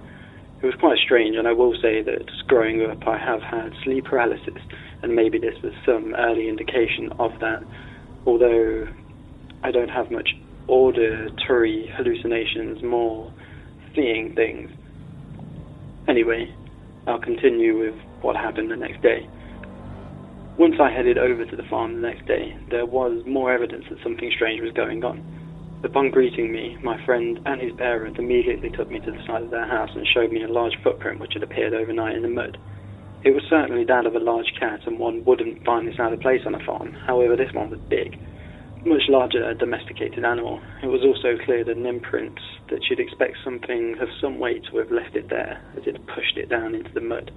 It 0.62 0.66
was 0.66 0.74
quite 0.78 0.98
strange, 0.98 1.36
and 1.36 1.48
I 1.48 1.52
will 1.52 1.74
say 1.80 2.02
that 2.02 2.30
growing 2.48 2.82
up 2.82 3.06
I 3.08 3.16
have 3.16 3.40
had 3.40 3.72
sleep 3.82 4.04
paralysis, 4.04 4.60
and 5.02 5.16
maybe 5.16 5.38
this 5.38 5.54
was 5.62 5.72
some 5.86 6.14
early 6.14 6.48
indication 6.48 7.12
of 7.18 7.32
that, 7.40 7.62
although 8.26 8.88
I 9.64 9.70
don't 9.70 9.88
have 9.88 10.10
much 10.10 10.28
auditory 10.68 11.90
hallucinations, 11.96 12.82
more 12.82 13.32
seeing 13.94 14.34
things. 14.34 14.70
Anyway, 16.08 16.54
I'll 17.06 17.20
continue 17.20 17.78
with 17.78 17.94
what 18.20 18.36
happened 18.36 18.70
the 18.70 18.76
next 18.76 19.00
day. 19.02 19.26
Once 20.58 20.76
I 20.78 20.90
headed 20.90 21.16
over 21.16 21.46
to 21.46 21.56
the 21.56 21.62
farm 21.64 21.94
the 21.94 22.06
next 22.06 22.26
day, 22.26 22.54
there 22.70 22.84
was 22.84 23.24
more 23.24 23.50
evidence 23.50 23.86
that 23.88 24.02
something 24.02 24.30
strange 24.36 24.60
was 24.60 24.72
going 24.72 25.02
on. 25.02 25.22
Upon 25.82 26.10
greeting 26.10 26.52
me, 26.52 26.76
my 26.82 27.02
friend 27.06 27.40
and 27.46 27.60
his 27.60 27.72
parents 27.72 28.18
immediately 28.18 28.70
took 28.70 28.90
me 28.90 29.00
to 29.00 29.10
the 29.10 29.24
side 29.26 29.42
of 29.42 29.50
their 29.50 29.66
house 29.66 29.90
and 29.94 30.06
showed 30.06 30.30
me 30.30 30.42
a 30.42 30.52
large 30.52 30.76
footprint 30.84 31.20
which 31.20 31.32
had 31.32 31.42
appeared 31.42 31.72
overnight 31.72 32.16
in 32.16 32.22
the 32.22 32.28
mud. 32.28 32.58
It 33.24 33.32
was 33.32 33.42
certainly 33.48 33.84
that 33.84 34.04
of 34.04 34.14
a 34.14 34.20
large 34.20 34.52
cat, 34.60 34.80
and 34.86 34.98
one 34.98 35.24
wouldn't 35.24 35.64
find 35.64 35.88
this 35.88 35.98
out 35.98 36.12
of 36.12 36.20
place 36.20 36.42
on 36.44 36.54
a 36.54 36.64
farm. 36.64 36.92
However, 37.06 37.34
this 37.34 37.54
one 37.54 37.70
was 37.70 37.80
big, 37.88 38.18
much 38.84 39.08
larger 39.08 39.48
a 39.48 39.54
domesticated 39.54 40.24
animal. 40.24 40.60
It 40.82 40.88
was 40.88 41.02
also 41.02 41.42
clear 41.44 41.64
that 41.64 41.76
an 41.76 41.86
imprint 41.86 42.38
that 42.68 42.90
you'd 42.90 43.00
expect 43.00 43.38
something 43.42 43.96
of 44.00 44.08
some 44.20 44.38
weight 44.38 44.64
to 44.70 44.78
have 44.78 44.90
left 44.90 45.16
it 45.16 45.30
there, 45.30 45.60
as 45.76 45.86
it 45.86 46.06
pushed 46.06 46.36
it 46.36 46.50
down 46.50 46.74
into 46.74 46.92
the 46.92 47.00
mud. 47.00 47.30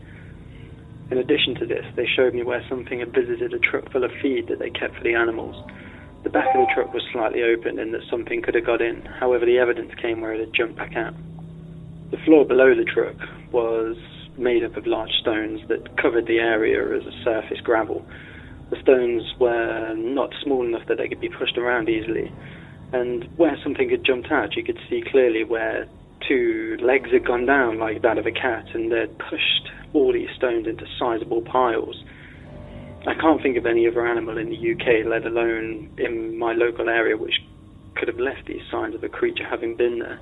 In 1.11 1.19
addition 1.19 1.53
to 1.55 1.65
this, 1.65 1.85
they 1.95 2.07
showed 2.07 2.33
me 2.33 2.43
where 2.43 2.63
something 2.67 2.99
had 2.99 3.13
visited 3.13 3.53
a 3.53 3.59
truck 3.59 3.91
full 3.91 4.03
of 4.03 4.11
feed 4.21 4.47
that 4.47 4.59
they 4.59 4.71
kept 4.71 4.95
for 4.95 5.03
the 5.03 5.13
animals. 5.13 5.55
The 6.23 6.31
back 6.31 6.47
of 6.55 6.65
the 6.65 6.73
truck 6.73 6.93
was 6.93 7.03
slightly 7.11 7.43
open 7.43 7.77
and 7.77 7.93
that 7.93 8.01
something 8.09 8.41
could 8.41 8.55
have 8.55 8.65
got 8.65 8.81
in, 8.81 9.05
however, 9.05 9.45
the 9.45 9.59
evidence 9.59 9.93
came 10.01 10.21
where 10.21 10.33
it 10.33 10.39
had 10.39 10.53
jumped 10.53 10.77
back 10.77 10.95
out. 10.95 11.13
The 12.09 12.17
floor 12.25 12.45
below 12.45 12.73
the 12.75 12.85
truck 12.85 13.15
was 13.51 13.95
made 14.37 14.63
up 14.63 14.75
of 14.75 14.87
large 14.87 15.11
stones 15.21 15.61
that 15.67 15.97
covered 16.01 16.25
the 16.25 16.39
area 16.39 16.97
as 16.97 17.05
a 17.05 17.23
surface 17.23 17.61
gravel. 17.61 18.03
The 18.71 18.81
stones 18.81 19.23
were 19.39 19.93
not 19.95 20.31
small 20.43 20.65
enough 20.65 20.87
that 20.87 20.97
they 20.97 21.07
could 21.07 21.21
be 21.21 21.29
pushed 21.29 21.57
around 21.57 21.87
easily, 21.87 22.31
and 22.91 23.25
where 23.37 23.57
something 23.63 23.89
had 23.89 24.03
jumped 24.03 24.31
out, 24.31 24.55
you 24.55 24.63
could 24.63 24.79
see 24.89 25.03
clearly 25.11 25.43
where 25.43 25.87
two 26.27 26.77
legs 26.81 27.11
had 27.11 27.25
gone 27.25 27.45
down 27.45 27.77
like 27.77 28.01
that 28.01 28.17
of 28.17 28.25
a 28.25 28.31
cat 28.31 28.65
and 28.73 28.91
they'd 28.91 29.17
pushed 29.19 29.69
all 29.95 30.13
these 30.13 30.29
stones 30.35 30.67
into 30.67 30.85
sizable 30.99 31.41
piles. 31.41 32.03
I 33.07 33.13
can't 33.13 33.41
think 33.41 33.57
of 33.57 33.65
any 33.65 33.87
other 33.87 34.05
animal 34.05 34.37
in 34.37 34.49
the 34.49 34.71
UK, 34.73 35.05
let 35.05 35.25
alone 35.25 35.91
in 35.97 36.37
my 36.37 36.53
local 36.53 36.89
area, 36.89 37.15
which 37.15 37.35
could 37.95 38.07
have 38.07 38.19
left 38.19 38.47
these 38.47 38.61
signs 38.71 38.95
of 38.95 39.03
a 39.03 39.09
creature 39.09 39.47
having 39.47 39.75
been 39.75 39.99
there. 39.99 40.19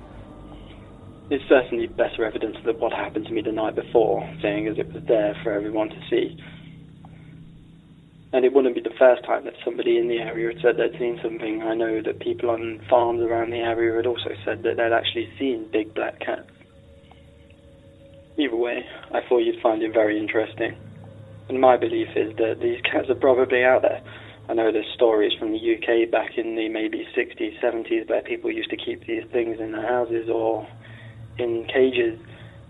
It's 1.30 1.44
certainly 1.48 1.86
better 1.86 2.24
evidence 2.24 2.56
of 2.64 2.76
what 2.78 2.92
happened 2.92 3.26
to 3.26 3.32
me 3.32 3.40
the 3.40 3.52
night 3.52 3.74
before, 3.74 4.28
seeing 4.42 4.68
as 4.68 4.78
it 4.78 4.92
was 4.92 5.02
there 5.08 5.34
for 5.42 5.52
everyone 5.52 5.88
to 5.88 6.00
see. 6.10 6.38
And 8.34 8.44
it 8.44 8.52
wouldn't 8.52 8.74
be 8.74 8.82
the 8.82 8.94
first 8.98 9.24
time 9.24 9.44
that 9.44 9.54
somebody 9.64 9.96
in 9.96 10.08
the 10.08 10.18
area 10.18 10.52
had 10.52 10.60
said 10.60 10.76
they'd 10.76 10.98
seen 10.98 11.18
something. 11.22 11.62
I 11.62 11.74
know 11.74 12.02
that 12.02 12.18
people 12.20 12.50
on 12.50 12.84
farms 12.90 13.22
around 13.22 13.50
the 13.50 13.58
area 13.58 13.96
had 13.96 14.06
also 14.06 14.30
said 14.44 14.62
that 14.64 14.76
they'd 14.76 14.92
actually 14.92 15.30
seen 15.38 15.68
big 15.72 15.94
black 15.94 16.20
cats. 16.20 16.50
Either 18.36 18.56
way, 18.56 18.84
I 19.12 19.20
thought 19.28 19.38
you'd 19.38 19.62
find 19.62 19.82
it 19.82 19.92
very 19.92 20.18
interesting. 20.18 20.76
And 21.48 21.60
my 21.60 21.76
belief 21.76 22.08
is 22.16 22.34
that 22.36 22.58
these 22.60 22.80
cats 22.82 23.08
are 23.08 23.14
probably 23.14 23.62
out 23.62 23.82
there. 23.82 24.02
I 24.48 24.54
know 24.54 24.72
there's 24.72 24.92
stories 24.94 25.32
from 25.38 25.52
the 25.52 25.58
UK 25.58 26.10
back 26.10 26.36
in 26.36 26.56
the 26.56 26.68
maybe 26.68 27.06
60s, 27.16 27.60
70s 27.60 28.08
where 28.08 28.22
people 28.22 28.50
used 28.50 28.70
to 28.70 28.76
keep 28.76 29.06
these 29.06 29.24
things 29.32 29.60
in 29.60 29.72
their 29.72 29.86
houses 29.86 30.28
or 30.28 30.66
in 31.38 31.64
cages. 31.72 32.18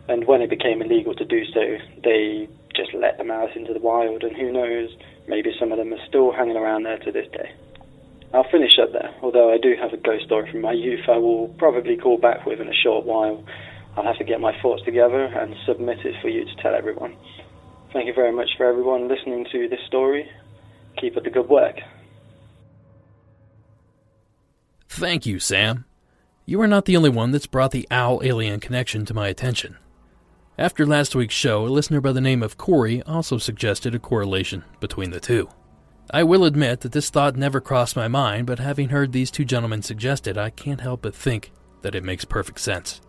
And 0.07 0.27
when 0.27 0.43
it 0.43 0.51
became 0.51 0.83
illegal 0.83 1.15
to 1.15 1.25
do 1.25 1.45
so, 1.47 1.79
they 2.03 2.49
just 2.77 2.93
let 2.93 3.17
them 3.17 3.31
out 3.31 3.57
into 3.57 3.73
the 3.73 3.81
wild. 3.81 4.23
And 4.23 4.37
who 4.37 4.53
knows, 4.53 4.91
maybe 5.27 5.51
some 5.59 5.73
of 5.73 5.79
them 5.79 5.93
are 5.93 6.07
still 6.07 6.31
hanging 6.33 6.57
around 6.57 6.83
there 6.83 6.99
to 6.99 7.11
this 7.11 7.27
day. 7.33 7.53
I'll 8.35 8.51
finish 8.51 8.79
up 8.83 8.93
there, 8.93 9.15
although 9.23 9.53
I 9.53 9.59
do 9.59 9.75
have 9.81 9.93
a 9.93 9.97
ghost 9.97 10.27
story 10.27 10.51
from 10.51 10.61
my 10.61 10.73
youth 10.73 11.09
I 11.09 11.19
will 11.19 11.49
probably 11.57 11.97
call 11.97 12.19
back 12.19 12.45
with 12.45 12.61
in 12.61 12.69
a 12.69 12.75
short 12.75 13.07
while. 13.07 13.45
I'll 13.97 14.05
have 14.05 14.19
to 14.19 14.25
get 14.25 14.41
my 14.41 14.53
thoughts 14.61 14.83
together 14.85 15.25
and 15.25 15.55
submit 15.67 15.99
it 16.05 16.15
for 16.21 16.29
you 16.29 16.45
to 16.45 16.57
tell 16.57 16.75
everyone. 16.75 17.17
Thank 17.93 18.07
you 18.07 18.15
very 18.15 18.33
much 18.33 18.51
for 18.57 18.67
everyone 18.67 19.09
listening 19.09 19.47
to 19.53 19.69
this 19.69 19.81
story. 19.87 20.29
Keep 21.01 21.17
up 21.17 21.25
the 21.25 21.31
good 21.31 21.49
work. 21.49 21.77
Thank 24.89 25.27
you, 25.27 25.39
Sam. 25.39 25.85
You 26.47 26.61
are 26.61 26.67
not 26.67 26.85
the 26.85 26.97
only 26.97 27.11
one 27.11 27.31
that's 27.31 27.47
brought 27.47 27.71
the 27.71 27.87
owl 27.91 28.21
alien 28.23 28.61
connection 28.61 29.05
to 29.07 29.15
my 29.15 29.29
attention. 29.29 29.77
After 30.59 30.87
last 30.87 31.15
week's 31.15 31.35
show, 31.35 31.67
a 31.67 31.69
listener 31.69 32.01
by 32.01 32.13
the 32.13 32.21
name 32.21 32.43
of 32.43 32.57
Corey 32.57 33.03
also 33.03 33.39
suggested 33.39 33.95
a 33.95 33.99
correlation 33.99 34.65
between 34.79 35.11
the 35.11 35.21
two. 35.21 35.49
I 36.11 36.23
will 36.23 36.45
admit 36.45 36.81
that 36.81 36.93
this 36.93 37.11
thought 37.11 37.35
never 37.35 37.61
crossed 37.61 37.97
my 37.97 38.09
mind, 38.09 38.47
but 38.47 38.59
having 38.59 38.91
heard 38.91 39.13
these 39.13 39.31
two 39.31 39.45
gentlemen 39.45 39.83
suggest 39.83 40.27
it, 40.27 40.37
I 40.37 40.51
can't 40.51 40.81
help 40.81 41.03
but 41.03 41.15
think 41.15 41.51
that 41.83 41.95
it 41.95 42.05
makes 42.05 42.25
perfect 42.25 42.61
sense. 42.61 43.01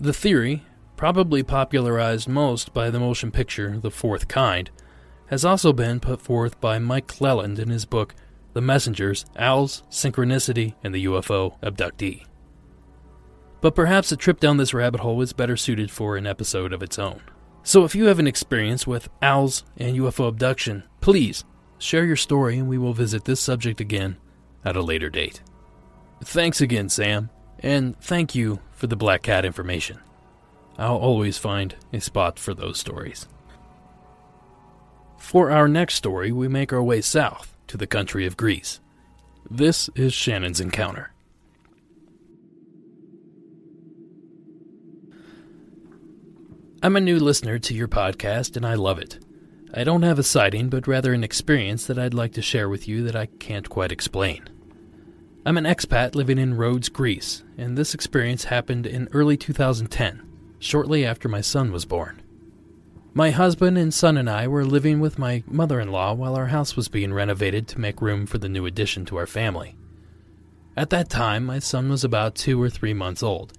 The 0.00 0.12
theory, 0.12 0.64
probably 0.96 1.42
popularized 1.42 2.28
most 2.28 2.74
by 2.74 2.90
the 2.90 2.98
motion 2.98 3.30
picture 3.30 3.78
The 3.78 3.90
Fourth 3.90 4.26
Kind, 4.26 4.70
has 5.26 5.44
also 5.44 5.72
been 5.72 6.00
put 6.00 6.20
forth 6.20 6.60
by 6.60 6.78
Mike 6.78 7.06
Clelland 7.06 7.58
in 7.58 7.70
his 7.70 7.84
book 7.84 8.14
The 8.54 8.60
Messengers 8.60 9.24
Owls, 9.36 9.84
Synchronicity, 9.90 10.74
and 10.82 10.94
the 10.94 11.04
UFO 11.06 11.60
Abductee. 11.60 12.24
But 13.60 13.74
perhaps 13.74 14.12
a 14.12 14.16
trip 14.16 14.40
down 14.40 14.56
this 14.56 14.74
rabbit 14.74 15.00
hole 15.00 15.22
is 15.22 15.32
better 15.32 15.56
suited 15.56 15.90
for 15.90 16.16
an 16.16 16.26
episode 16.26 16.72
of 16.72 16.82
its 16.82 16.98
own. 16.98 17.22
So 17.62 17.84
if 17.84 17.94
you 17.94 18.06
have 18.06 18.18
an 18.18 18.26
experience 18.26 18.86
with 18.86 19.08
owls 19.22 19.64
and 19.78 19.96
UFO 19.96 20.28
abduction, 20.28 20.82
please 21.00 21.44
share 21.78 22.04
your 22.04 22.16
story 22.16 22.58
and 22.58 22.68
we 22.68 22.78
will 22.78 22.92
visit 22.92 23.24
this 23.24 23.40
subject 23.40 23.80
again 23.80 24.18
at 24.64 24.76
a 24.76 24.82
later 24.82 25.08
date. 25.08 25.40
Thanks 26.22 26.60
again, 26.60 26.88
Sam, 26.90 27.30
and 27.64 27.98
thank 27.98 28.34
you 28.34 28.60
for 28.72 28.86
the 28.88 28.94
Black 28.94 29.22
Cat 29.22 29.46
information. 29.46 29.98
I'll 30.76 30.98
always 30.98 31.38
find 31.38 31.74
a 31.94 32.00
spot 32.00 32.38
for 32.38 32.52
those 32.52 32.78
stories. 32.78 33.26
For 35.16 35.50
our 35.50 35.66
next 35.66 35.94
story, 35.94 36.30
we 36.30 36.46
make 36.46 36.74
our 36.74 36.82
way 36.82 37.00
south 37.00 37.56
to 37.68 37.78
the 37.78 37.86
country 37.86 38.26
of 38.26 38.36
Greece. 38.36 38.80
This 39.50 39.88
is 39.94 40.12
Shannon's 40.12 40.60
Encounter. 40.60 41.12
I'm 46.82 46.96
a 46.96 47.00
new 47.00 47.18
listener 47.18 47.58
to 47.60 47.74
your 47.74 47.88
podcast 47.88 48.58
and 48.58 48.66
I 48.66 48.74
love 48.74 48.98
it. 48.98 49.18
I 49.72 49.84
don't 49.84 50.02
have 50.02 50.18
a 50.18 50.22
sighting, 50.22 50.68
but 50.68 50.86
rather 50.86 51.14
an 51.14 51.24
experience 51.24 51.86
that 51.86 51.98
I'd 51.98 52.12
like 52.12 52.34
to 52.34 52.42
share 52.42 52.68
with 52.68 52.86
you 52.86 53.04
that 53.04 53.16
I 53.16 53.24
can't 53.24 53.70
quite 53.70 53.90
explain. 53.90 54.50
I'm 55.46 55.58
an 55.58 55.64
expat 55.64 56.14
living 56.14 56.38
in 56.38 56.56
Rhodes, 56.56 56.88
Greece, 56.88 57.44
and 57.58 57.76
this 57.76 57.92
experience 57.92 58.44
happened 58.44 58.86
in 58.86 59.10
early 59.12 59.36
2010, 59.36 60.22
shortly 60.58 61.04
after 61.04 61.28
my 61.28 61.42
son 61.42 61.70
was 61.70 61.84
born. 61.84 62.22
My 63.12 63.30
husband 63.30 63.76
and 63.76 63.92
son 63.92 64.16
and 64.16 64.30
I 64.30 64.48
were 64.48 64.64
living 64.64 65.00
with 65.00 65.18
my 65.18 65.42
mother 65.46 65.80
in 65.80 65.92
law 65.92 66.14
while 66.14 66.34
our 66.34 66.46
house 66.46 66.76
was 66.76 66.88
being 66.88 67.12
renovated 67.12 67.68
to 67.68 67.78
make 67.78 68.00
room 68.00 68.24
for 68.24 68.38
the 68.38 68.48
new 68.48 68.64
addition 68.64 69.04
to 69.04 69.18
our 69.18 69.26
family. 69.26 69.76
At 70.78 70.88
that 70.88 71.10
time, 71.10 71.44
my 71.44 71.58
son 71.58 71.90
was 71.90 72.04
about 72.04 72.36
two 72.36 72.60
or 72.60 72.70
three 72.70 72.94
months 72.94 73.22
old, 73.22 73.52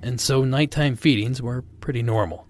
and 0.00 0.20
so 0.20 0.44
nighttime 0.44 0.94
feedings 0.94 1.42
were 1.42 1.64
pretty 1.80 2.04
normal. 2.04 2.46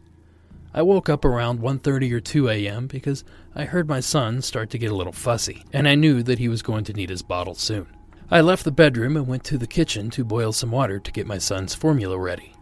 I 0.75 0.83
woke 0.83 1.09
up 1.09 1.25
around 1.25 1.61
1:30 1.61 2.12
or 2.12 2.21
2 2.21 2.51
a.m. 2.51 2.89
because 2.89 3.25
I 3.55 3.65
heard 3.65 3.89
my 3.89 4.01
son 4.01 4.43
start 4.43 4.69
to 4.69 4.79
get 4.79 4.93
a 4.93 4.95
little 4.95 5.15
fussy, 5.15 5.65
and 5.73 5.89
I 5.89 5.95
knew 5.95 6.23
that 6.25 6.39
he 6.39 6.51
was 6.51 6.61
going 6.61 6.85
to 6.85 6.93
need 6.93 7.09
his 7.09 7.23
bottle 7.23 7.55
soon. 7.55 7.87
I 8.29 8.41
left 8.41 8.65
the 8.65 8.73
bedroom 8.73 9.17
and 9.17 9.29
went 9.29 9.45
to 9.45 9.57
the 9.57 9.69
kitchen 9.69 10.11
to 10.11 10.25
boil 10.25 10.53
some 10.53 10.73
water 10.73 10.99
to 10.99 11.12
get 11.12 11.29
my 11.29 11.39
son's 11.39 11.77
formula 11.77 12.19
ready. 12.19 12.53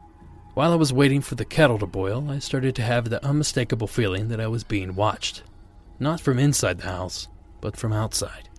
While 0.53 0.73
I 0.73 0.77
was 0.77 0.93
waiting 0.93 1.23
for 1.23 1.37
the 1.37 1.47
kettle 1.47 1.79
to 1.79 1.87
boil, 1.87 2.31
I 2.31 2.39
started 2.39 2.77
to 2.77 2.83
have 2.83 3.09
the 3.09 3.25
unmistakable 3.25 3.87
feeling 3.87 4.29
that 4.29 4.41
I 4.41 4.47
was 4.47 4.63
being 4.63 4.95
watched. 4.95 5.43
Not 5.99 6.21
from 6.21 6.39
inside 6.39 6.81
the 6.81 6.91
house, 6.91 7.29
but 7.63 7.79
from 7.79 7.95
outside. 7.95 8.51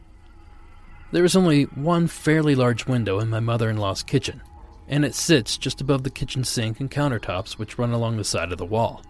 There 1.11 1.23
is 1.23 1.35
only 1.35 1.65
one 1.65 2.07
fairly 2.07 2.55
large 2.55 2.87
window 2.87 3.19
in 3.19 3.29
my 3.29 3.39
mother 3.39 3.69
in 3.69 3.77
law's 3.77 4.01
kitchen, 4.01 4.41
and 4.87 5.05
it 5.05 5.13
sits 5.13 5.57
just 5.57 5.81
above 5.81 6.03
the 6.03 6.09
kitchen 6.09 6.43
sink 6.43 6.79
and 6.79 6.89
countertops 6.89 7.59
which 7.59 7.77
run 7.77 7.91
along 7.91 8.17
the 8.17 8.23
side 8.23 8.51
of 8.51 8.57
the 8.57 8.65
wall. 8.65 9.03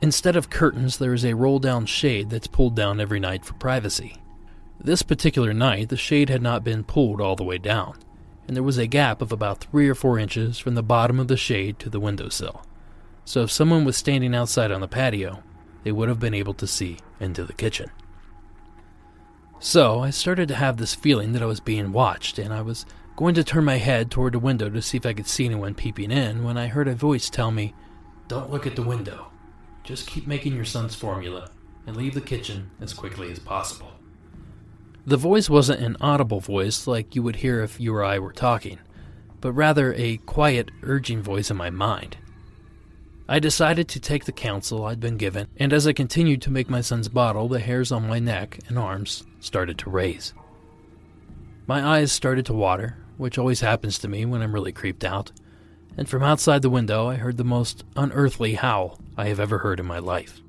Instead 0.00 0.36
of 0.36 0.48
curtains, 0.48 0.96
there 0.96 1.12
is 1.12 1.24
a 1.24 1.34
roll 1.34 1.58
down 1.58 1.84
shade 1.84 2.30
that's 2.30 2.46
pulled 2.46 2.74
down 2.74 2.98
every 2.98 3.20
night 3.20 3.44
for 3.44 3.52
privacy. 3.54 4.16
This 4.86 5.02
particular 5.02 5.52
night, 5.52 5.88
the 5.88 5.96
shade 5.96 6.30
had 6.30 6.40
not 6.42 6.64
been 6.64 6.84
pulled 6.84 7.20
all 7.20 7.36
the 7.36 7.44
way 7.44 7.58
down 7.58 7.98
and 8.46 8.56
there 8.56 8.62
was 8.62 8.78
a 8.78 8.86
gap 8.86 9.20
of 9.20 9.32
about 9.32 9.64
three 9.64 9.88
or 9.88 9.94
four 9.94 10.18
inches 10.18 10.58
from 10.58 10.74
the 10.74 10.82
bottom 10.82 11.18
of 11.18 11.28
the 11.28 11.36
shade 11.36 11.78
to 11.80 11.90
the 11.90 12.00
windowsill. 12.00 12.64
So 13.24 13.42
if 13.42 13.50
someone 13.50 13.84
was 13.84 13.96
standing 13.96 14.34
outside 14.34 14.70
on 14.70 14.80
the 14.80 14.88
patio, 14.88 15.42
they 15.82 15.92
would 15.92 16.08
have 16.08 16.20
been 16.20 16.34
able 16.34 16.54
to 16.54 16.66
see 16.66 16.98
into 17.18 17.44
the 17.44 17.52
kitchen. 17.52 17.90
So 19.58 20.00
I 20.00 20.10
started 20.10 20.48
to 20.48 20.54
have 20.54 20.76
this 20.76 20.94
feeling 20.94 21.32
that 21.32 21.42
I 21.42 21.46
was 21.46 21.60
being 21.60 21.90
watched, 21.90 22.38
and 22.38 22.52
I 22.52 22.60
was 22.60 22.86
going 23.16 23.34
to 23.34 23.42
turn 23.42 23.64
my 23.64 23.78
head 23.78 24.10
toward 24.10 24.34
the 24.34 24.38
window 24.38 24.68
to 24.68 24.82
see 24.82 24.98
if 24.98 25.06
I 25.06 25.14
could 25.14 25.26
see 25.26 25.46
anyone 25.46 25.74
peeping 25.74 26.12
in 26.12 26.44
when 26.44 26.56
I 26.56 26.68
heard 26.68 26.88
a 26.88 26.94
voice 26.94 27.30
tell 27.30 27.50
me, 27.50 27.74
Don't 28.28 28.50
look 28.50 28.66
at 28.66 28.76
the 28.76 28.82
window. 28.82 29.28
Just 29.82 30.06
keep 30.06 30.26
making 30.26 30.54
your 30.54 30.64
son's 30.64 30.94
formula 30.94 31.50
and 31.86 31.96
leave 31.96 32.14
the 32.14 32.20
kitchen 32.20 32.70
as 32.80 32.92
quickly 32.92 33.32
as 33.32 33.38
possible. 33.38 33.95
The 35.08 35.16
voice 35.16 35.48
wasn't 35.48 35.82
an 35.82 35.96
audible 36.00 36.40
voice 36.40 36.88
like 36.88 37.14
you 37.14 37.22
would 37.22 37.36
hear 37.36 37.62
if 37.62 37.78
you 37.78 37.94
or 37.94 38.02
I 38.02 38.18
were 38.18 38.32
talking, 38.32 38.80
but 39.40 39.52
rather 39.52 39.94
a 39.94 40.16
quiet, 40.16 40.72
urging 40.82 41.22
voice 41.22 41.48
in 41.48 41.56
my 41.56 41.70
mind. 41.70 42.16
I 43.28 43.38
decided 43.38 43.86
to 43.86 44.00
take 44.00 44.24
the 44.24 44.32
counsel 44.32 44.84
I'd 44.84 44.98
been 44.98 45.16
given, 45.16 45.46
and 45.58 45.72
as 45.72 45.86
I 45.86 45.92
continued 45.92 46.42
to 46.42 46.50
make 46.50 46.68
my 46.68 46.80
son's 46.80 47.08
bottle, 47.08 47.46
the 47.46 47.60
hairs 47.60 47.92
on 47.92 48.08
my 48.08 48.18
neck 48.18 48.58
and 48.66 48.76
arms 48.76 49.22
started 49.38 49.78
to 49.78 49.90
raise. 49.90 50.34
My 51.68 51.84
eyes 51.84 52.10
started 52.10 52.44
to 52.46 52.52
water, 52.52 52.96
which 53.16 53.38
always 53.38 53.60
happens 53.60 54.00
to 54.00 54.08
me 54.08 54.24
when 54.24 54.42
I'm 54.42 54.52
really 54.52 54.72
creeped 54.72 55.04
out, 55.04 55.30
and 55.96 56.08
from 56.08 56.24
outside 56.24 56.62
the 56.62 56.70
window 56.70 57.06
I 57.08 57.14
heard 57.14 57.36
the 57.36 57.44
most 57.44 57.84
unearthly 57.94 58.54
howl 58.54 58.98
I 59.16 59.28
have 59.28 59.38
ever 59.38 59.58
heard 59.58 59.78
in 59.78 59.86
my 59.86 60.00
life. 60.00 60.40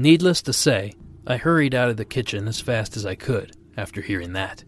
Needless 0.00 0.40
to 0.42 0.54
say, 0.54 0.94
I 1.26 1.36
hurried 1.36 1.74
out 1.74 1.90
of 1.90 1.98
the 1.98 2.06
kitchen 2.06 2.48
as 2.48 2.58
fast 2.58 2.96
as 2.96 3.04
I 3.04 3.16
could 3.16 3.54
after 3.76 4.00
hearing 4.00 4.32
that, 4.32 4.64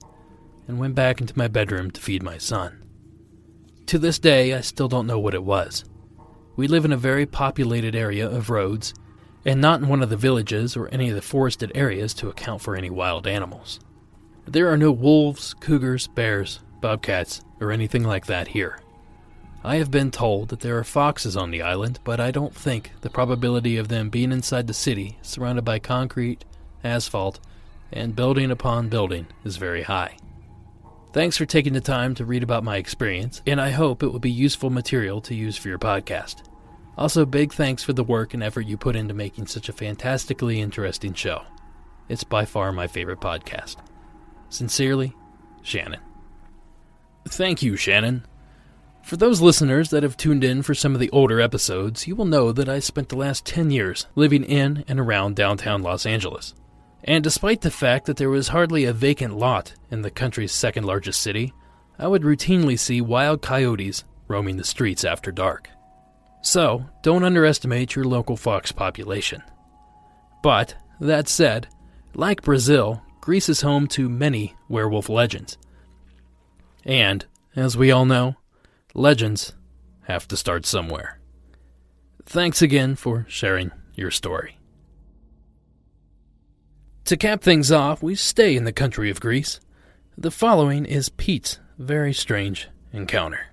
and 0.68 0.79
went 0.79 0.95
back 0.95 1.23
into 1.23 1.38
my 1.38 1.49
bedroom 1.49 1.90
to 1.92 2.03
feed 2.03 2.23
my 2.23 2.37
son. 2.37 2.85
To 3.87 3.99
this 3.99 4.18
day, 4.18 4.53
I 4.53 4.61
still 4.61 4.88
don't 4.88 5.07
know 5.07 5.18
what 5.18 5.33
it 5.33 5.42
was. 5.42 5.87
We 6.55 6.68
live 6.68 6.85
in 6.85 6.92
a 6.92 6.99
very 6.99 7.25
populated 7.25 7.97
area 7.97 8.29
of 8.29 8.51
Rhodes, 8.51 8.92
and 9.47 9.59
not 9.59 9.81
in 9.81 9.88
one 9.88 10.03
of 10.03 10.11
the 10.11 10.18
villages 10.18 10.77
or 10.77 10.88
any 10.88 11.09
of 11.09 11.14
the 11.14 11.23
forested 11.23 11.73
areas 11.75 12.12
to 12.12 12.29
account 12.29 12.61
for 12.61 12.77
any 12.77 12.90
wild 12.90 13.27
animals. 13.27 13.81
There 14.45 14.71
are 14.71 14.77
no 14.77 14.92
wolves, 14.92 15.55
cougars, 15.55 16.09
bears, 16.09 16.61
bobcats, 16.83 17.40
or 17.59 17.73
anything 17.73 18.05
like 18.05 18.27
that 18.27 18.49
here. 18.49 18.81
I 19.64 19.77
have 19.77 19.90
been 19.90 20.11
told 20.11 20.48
that 20.48 20.61
there 20.61 20.77
are 20.79 20.85
foxes 20.85 21.37
on 21.37 21.53
the 21.53 21.62
island, 21.62 22.01
but 22.03 22.18
I 22.18 22.33
don't 22.33 22.55
think 22.55 22.92
the 23.03 23.11
probability 23.11 23.77
of 23.77 23.88
them 23.88 24.11
being 24.11 24.33
inside 24.33 24.66
the 24.66 24.75
city, 24.75 25.18
surrounded 25.22 25.64
by 25.64 25.79
concrete, 25.79 26.44
asphalt, 26.83 27.38
and 27.92 28.16
building 28.16 28.51
upon 28.51 28.88
building, 28.88 29.27
is 29.44 29.57
very 29.57 29.83
high. 29.83 30.16
Thanks 31.12 31.37
for 31.37 31.46
taking 31.46 31.75
the 31.75 31.81
time 31.81 32.14
to 32.16 32.25
read 32.25 32.42
about 32.42 32.64
my 32.64 32.77
experience, 32.77 33.40
and 33.46 33.61
I 33.61 33.70
hope 33.70 34.03
it 34.03 34.09
will 34.09 34.18
be 34.18 34.31
useful 34.31 34.70
material 34.70 35.20
to 35.22 35.35
use 35.35 35.57
for 35.57 35.68
your 35.68 35.79
podcast. 35.79 36.42
Also, 36.96 37.25
big 37.25 37.53
thanks 37.53 37.83
for 37.83 37.92
the 37.92 38.03
work 38.03 38.35
and 38.35 38.42
effort 38.42 38.66
you 38.66 38.77
put 38.77 38.96
into 38.96 39.14
making 39.14 39.46
such 39.46 39.68
a 39.68 39.72
fantastically 39.72 40.61
interesting 40.61 41.14
show. 41.14 41.42
It's 42.09 42.25
by 42.25 42.46
far 42.46 42.72
my 42.72 42.87
favorite 42.87 43.20
podcast. 43.20 43.77
Sincerely, 44.48 45.14
Shannon. 45.62 46.01
Thank 47.29 47.62
you, 47.62 47.77
Shannon. 47.77 48.27
For 49.03 49.17
those 49.17 49.41
listeners 49.41 49.91
that 49.91 50.05
have 50.05 50.17
tuned 50.17 50.45
in 50.45 50.62
for 50.62 50.75
some 50.75 50.95
of 50.95 51.01
the 51.01 51.11
older 51.11 51.41
episodes, 51.41 52.07
you 52.07 52.15
will 52.15 52.25
know 52.25 52.53
that 52.53 52.69
I 52.69 52.79
spent 52.79 53.09
the 53.09 53.17
last 53.17 53.45
10 53.45 53.71
years 53.71 54.07
living 54.15 54.45
in 54.45 54.85
and 54.88 54.99
around 54.99 55.37
downtown 55.37 55.83
Los 55.83 56.07
Angeles. 56.07 56.55
And 57.05 57.23
despite 57.25 57.61
the 57.61 57.71
fact 57.71 58.07
that 58.07 58.17
there 58.17 58.31
was 58.31 58.49
hardly 58.49 58.85
a 58.85 58.93
vacant 58.93 59.37
lot 59.37 59.75
in 59.91 60.03
the 60.03 60.11
country's 60.11 60.53
second 60.53 60.85
largest 60.85 61.21
city, 61.21 61.53
I 61.99 62.07
would 62.07 62.23
routinely 62.23 62.79
see 62.79 63.01
wild 63.01 63.43
coyotes 63.43 64.05
roaming 64.29 64.57
the 64.57 64.65
streets 64.65 65.05
after 65.05 65.33
dark. 65.33 65.69
So, 66.43 66.87
don't 67.03 67.25
underestimate 67.25 67.95
your 67.95 68.05
local 68.05 68.37
fox 68.37 68.73
population. 68.73 69.43
But, 70.43 70.75
that 71.01 71.29
said, 71.29 71.69
like 72.15 72.43
Brazil, 72.43 73.03
Greece 73.21 73.49
is 73.49 73.61
home 73.61 73.88
to 73.88 74.09
many 74.09 74.55
werewolf 74.69 75.09
legends. 75.09 75.59
And, 76.85 77.25
as 77.55 77.77
we 77.77 77.91
all 77.91 78.05
know, 78.05 78.37
Legends 78.94 79.55
have 80.02 80.28
to 80.28 80.37
start 80.37 80.66
somewhere. 80.66 81.18
Thanks 82.26 82.61
again 82.61 82.94
for 82.94 83.24
sharing 83.26 83.72
your 83.94 84.11
story. 84.11 84.59
To 87.07 87.16
cap 87.16 87.42
things 87.42 87.72
off, 87.72 88.02
we 88.02 88.14
stay 88.14 88.55
in 88.55 88.64
the 88.64 88.72
country 88.72 89.11
of 89.11 89.20
Greece. 89.20 89.61
The 90.18 90.31
following 90.31 90.85
is 90.85 91.09
Pete's 91.09 91.59
very 91.78 92.12
strange 92.12 92.68
encounter. 92.92 93.46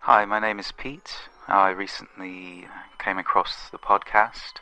Hi, 0.00 0.24
my 0.24 0.40
name 0.40 0.58
is 0.58 0.72
Pete. 0.72 1.14
I 1.46 1.70
recently 1.70 2.66
came 2.98 3.18
across 3.18 3.68
the 3.70 3.78
podcast 3.78 4.60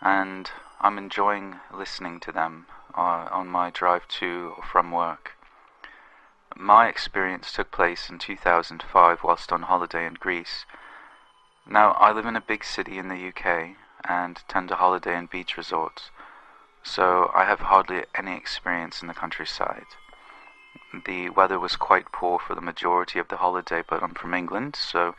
and 0.00 0.50
I'm 0.80 0.96
enjoying 0.96 1.56
listening 1.72 2.20
to 2.20 2.32
them 2.32 2.66
uh, 2.96 3.28
on 3.30 3.48
my 3.48 3.70
drive 3.70 4.06
to 4.08 4.54
or 4.56 4.62
from 4.62 4.90
work. 4.90 5.32
My 6.56 6.88
experience 6.88 7.52
took 7.52 7.70
place 7.70 8.08
in 8.08 8.18
2005 8.18 9.24
whilst 9.24 9.52
on 9.52 9.62
holiday 9.62 10.06
in 10.06 10.14
Greece. 10.14 10.64
Now, 11.66 11.92
I 11.92 12.12
live 12.12 12.26
in 12.26 12.36
a 12.36 12.40
big 12.40 12.62
city 12.62 12.98
in 12.98 13.08
the 13.08 13.28
UK 13.28 13.76
and 14.04 14.42
tend 14.48 14.68
to 14.68 14.76
holiday 14.76 15.16
in 15.16 15.26
beach 15.26 15.56
resorts, 15.56 16.10
so 16.82 17.30
I 17.34 17.44
have 17.44 17.60
hardly 17.60 18.04
any 18.14 18.36
experience 18.36 19.02
in 19.02 19.08
the 19.08 19.14
countryside. 19.14 19.86
The 21.06 21.30
weather 21.30 21.58
was 21.58 21.74
quite 21.74 22.12
poor 22.12 22.38
for 22.38 22.54
the 22.54 22.60
majority 22.60 23.18
of 23.18 23.28
the 23.28 23.38
holiday, 23.38 23.82
but 23.88 24.02
I'm 24.02 24.14
from 24.14 24.34
England, 24.34 24.76
so 24.76 25.14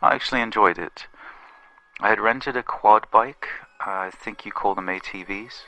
I 0.00 0.14
actually 0.14 0.40
enjoyed 0.40 0.78
it. 0.78 1.08
I 2.00 2.08
had 2.08 2.20
rented 2.20 2.56
a 2.56 2.62
quad 2.62 3.10
bike, 3.10 3.48
I 3.80 4.10
think 4.10 4.46
you 4.46 4.52
call 4.52 4.74
them 4.74 4.86
ATVs, 4.86 5.64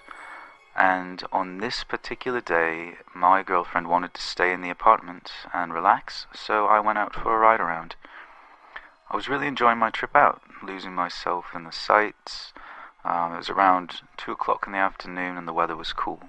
and 0.75 1.23
on 1.31 1.59
this 1.59 1.85
particular 1.85 2.41
day, 2.41 2.97
my 3.15 3.43
girlfriend 3.43 3.89
wanted 3.89 4.15
to 4.15 4.23
stay 4.23 4.53
in 4.53 4.63
the 4.63 4.71
apartment 4.71 5.31
and 5.53 5.75
relax, 5.75 6.27
so 6.35 6.67
I 6.67 6.81
went 6.81 6.99
out 6.99 7.15
for 7.15 7.35
a 7.35 7.39
ride 7.39 7.61
around. 7.61 7.97
I 9.11 9.17
was 9.17 9.29
really 9.29 9.47
enjoying 9.47 9.79
my 9.79 9.91
trip 9.91 10.17
out, 10.17 10.41
losing 10.63 10.95
myself 10.95 11.55
in 11.55 11.65
the 11.65 11.73
sights. 11.73 12.55
Um, 13.05 13.35
it 13.35 13.37
was 13.37 13.51
around 13.51 14.01
2 14.17 14.33
o'clock 14.33 14.65
in 14.67 14.73
the 14.73 14.79
afternoon 14.79 15.37
and 15.37 15.47
the 15.47 15.53
weather 15.53 15.77
was 15.77 15.93
cool. 15.93 16.21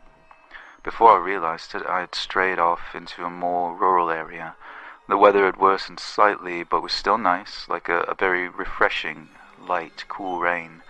Before 0.83 1.11
I 1.15 1.23
realized 1.23 1.73
it, 1.75 1.85
I 1.85 2.01
had 2.01 2.13
strayed 2.13 2.59
off 2.59 2.93
into 2.93 3.23
a 3.23 3.29
more 3.29 3.73
rural 3.73 4.09
area. 4.09 4.55
The 5.07 5.17
weather 5.17 5.45
had 5.45 5.55
worsened 5.55 6.01
slightly, 6.01 6.63
but 6.63 6.83
was 6.83 6.91
still 6.91 7.17
nice, 7.17 7.69
like 7.69 7.87
a, 7.87 8.01
a 8.01 8.15
very 8.15 8.49
refreshing, 8.49 9.29
light, 9.57 10.03
cool 10.09 10.41
rain. 10.41 10.83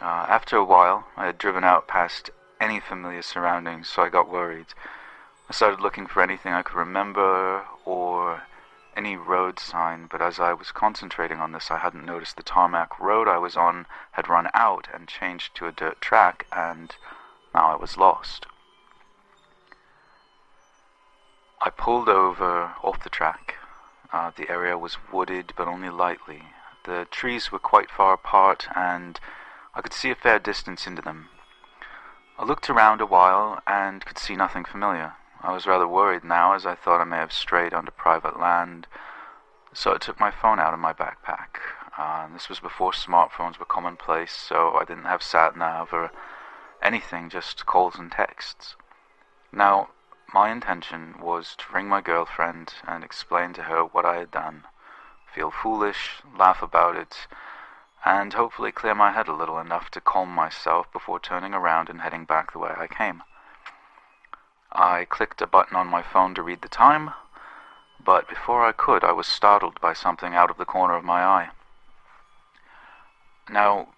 Uh, 0.00 0.24
after 0.28 0.56
a 0.56 0.64
while, 0.64 1.08
I 1.16 1.26
had 1.26 1.36
driven 1.36 1.64
out 1.64 1.88
past 1.88 2.30
any 2.60 2.80
familiar 2.80 3.22
surroundings, 3.22 3.88
so 3.88 4.02
I 4.02 4.08
got 4.08 4.30
worried. 4.30 4.66
I 5.48 5.52
started 5.52 5.80
looking 5.80 6.06
for 6.06 6.22
anything 6.22 6.52
I 6.52 6.62
could 6.62 6.76
remember 6.76 7.64
or 7.84 8.42
any 8.96 9.16
road 9.16 9.58
sign, 9.58 10.06
but 10.10 10.22
as 10.22 10.40
I 10.40 10.54
was 10.54 10.72
concentrating 10.72 11.38
on 11.38 11.52
this, 11.52 11.70
I 11.70 11.78
hadn't 11.78 12.06
noticed 12.06 12.36
the 12.36 12.42
tarmac 12.42 12.98
road 12.98 13.28
I 13.28 13.38
was 13.38 13.56
on 13.56 13.86
had 14.12 14.28
run 14.28 14.48
out 14.54 14.88
and 14.92 15.06
changed 15.06 15.54
to 15.56 15.66
a 15.66 15.72
dirt 15.72 16.00
track, 16.00 16.46
and 16.50 16.94
now 17.54 17.72
I 17.72 17.76
was 17.76 17.96
lost. 17.96 18.46
I 21.60 21.70
pulled 21.70 22.08
over 22.08 22.74
off 22.82 23.02
the 23.02 23.10
track. 23.10 23.56
Uh, 24.12 24.30
the 24.34 24.50
area 24.50 24.78
was 24.78 24.98
wooded, 25.12 25.52
but 25.56 25.68
only 25.68 25.90
lightly. 25.90 26.42
The 26.84 27.06
trees 27.10 27.52
were 27.52 27.58
quite 27.58 27.90
far 27.90 28.14
apart, 28.14 28.68
and 28.74 29.20
I 29.74 29.80
could 29.82 29.92
see 29.92 30.10
a 30.10 30.14
fair 30.14 30.38
distance 30.38 30.86
into 30.86 31.02
them. 31.02 31.28
I 32.38 32.44
looked 32.44 32.68
around 32.68 33.00
a 33.00 33.06
while 33.06 33.62
and 33.66 34.04
could 34.04 34.18
see 34.18 34.36
nothing 34.36 34.66
familiar. 34.66 35.14
I 35.40 35.52
was 35.52 35.66
rather 35.66 35.88
worried 35.88 36.22
now, 36.22 36.52
as 36.52 36.66
I 36.66 36.74
thought 36.74 37.00
I 37.00 37.04
may 37.04 37.16
have 37.16 37.32
strayed 37.32 37.72
onto 37.72 37.90
private 37.92 38.38
land, 38.38 38.86
so 39.72 39.94
I 39.94 39.98
took 39.98 40.20
my 40.20 40.30
phone 40.30 40.58
out 40.58 40.74
of 40.74 40.78
my 40.78 40.92
backpack. 40.92 41.60
Uh, 41.96 42.28
this 42.34 42.50
was 42.50 42.60
before 42.60 42.92
smartphones 42.92 43.58
were 43.58 43.64
commonplace, 43.64 44.32
so 44.32 44.76
I 44.76 44.84
didn't 44.84 45.04
have 45.04 45.22
sat 45.22 45.56
nav 45.56 45.94
or 45.94 46.10
anything, 46.82 47.30
just 47.30 47.64
calls 47.64 47.96
and 47.96 48.12
texts. 48.12 48.76
Now, 49.50 49.88
my 50.34 50.50
intention 50.50 51.14
was 51.18 51.56
to 51.56 51.72
ring 51.72 51.88
my 51.88 52.02
girlfriend 52.02 52.74
and 52.86 53.02
explain 53.02 53.54
to 53.54 53.62
her 53.62 53.82
what 53.82 54.04
I 54.04 54.16
had 54.16 54.30
done, 54.30 54.64
feel 55.32 55.50
foolish, 55.50 56.20
laugh 56.36 56.60
about 56.60 56.96
it, 56.96 57.28
and 58.06 58.34
hopefully 58.34 58.70
clear 58.70 58.94
my 58.94 59.10
head 59.10 59.26
a 59.26 59.34
little 59.34 59.58
enough 59.58 59.90
to 59.90 60.00
calm 60.00 60.28
myself 60.28 60.90
before 60.92 61.18
turning 61.18 61.52
around 61.52 61.88
and 61.90 62.02
heading 62.02 62.24
back 62.24 62.52
the 62.52 62.58
way 62.58 62.72
I 62.76 62.86
came. 62.86 63.24
I 64.70 65.06
clicked 65.06 65.42
a 65.42 65.46
button 65.46 65.76
on 65.76 65.88
my 65.88 66.02
phone 66.02 66.32
to 66.36 66.42
read 66.42 66.62
the 66.62 66.68
time, 66.68 67.10
but 68.02 68.28
before 68.28 68.64
I 68.64 68.70
could, 68.70 69.02
I 69.02 69.10
was 69.10 69.26
startled 69.26 69.80
by 69.80 69.92
something 69.92 70.36
out 70.36 70.50
of 70.50 70.56
the 70.56 70.64
corner 70.64 70.94
of 70.94 71.02
my 71.02 71.24
eye. 71.24 71.48
Now, 73.50 73.88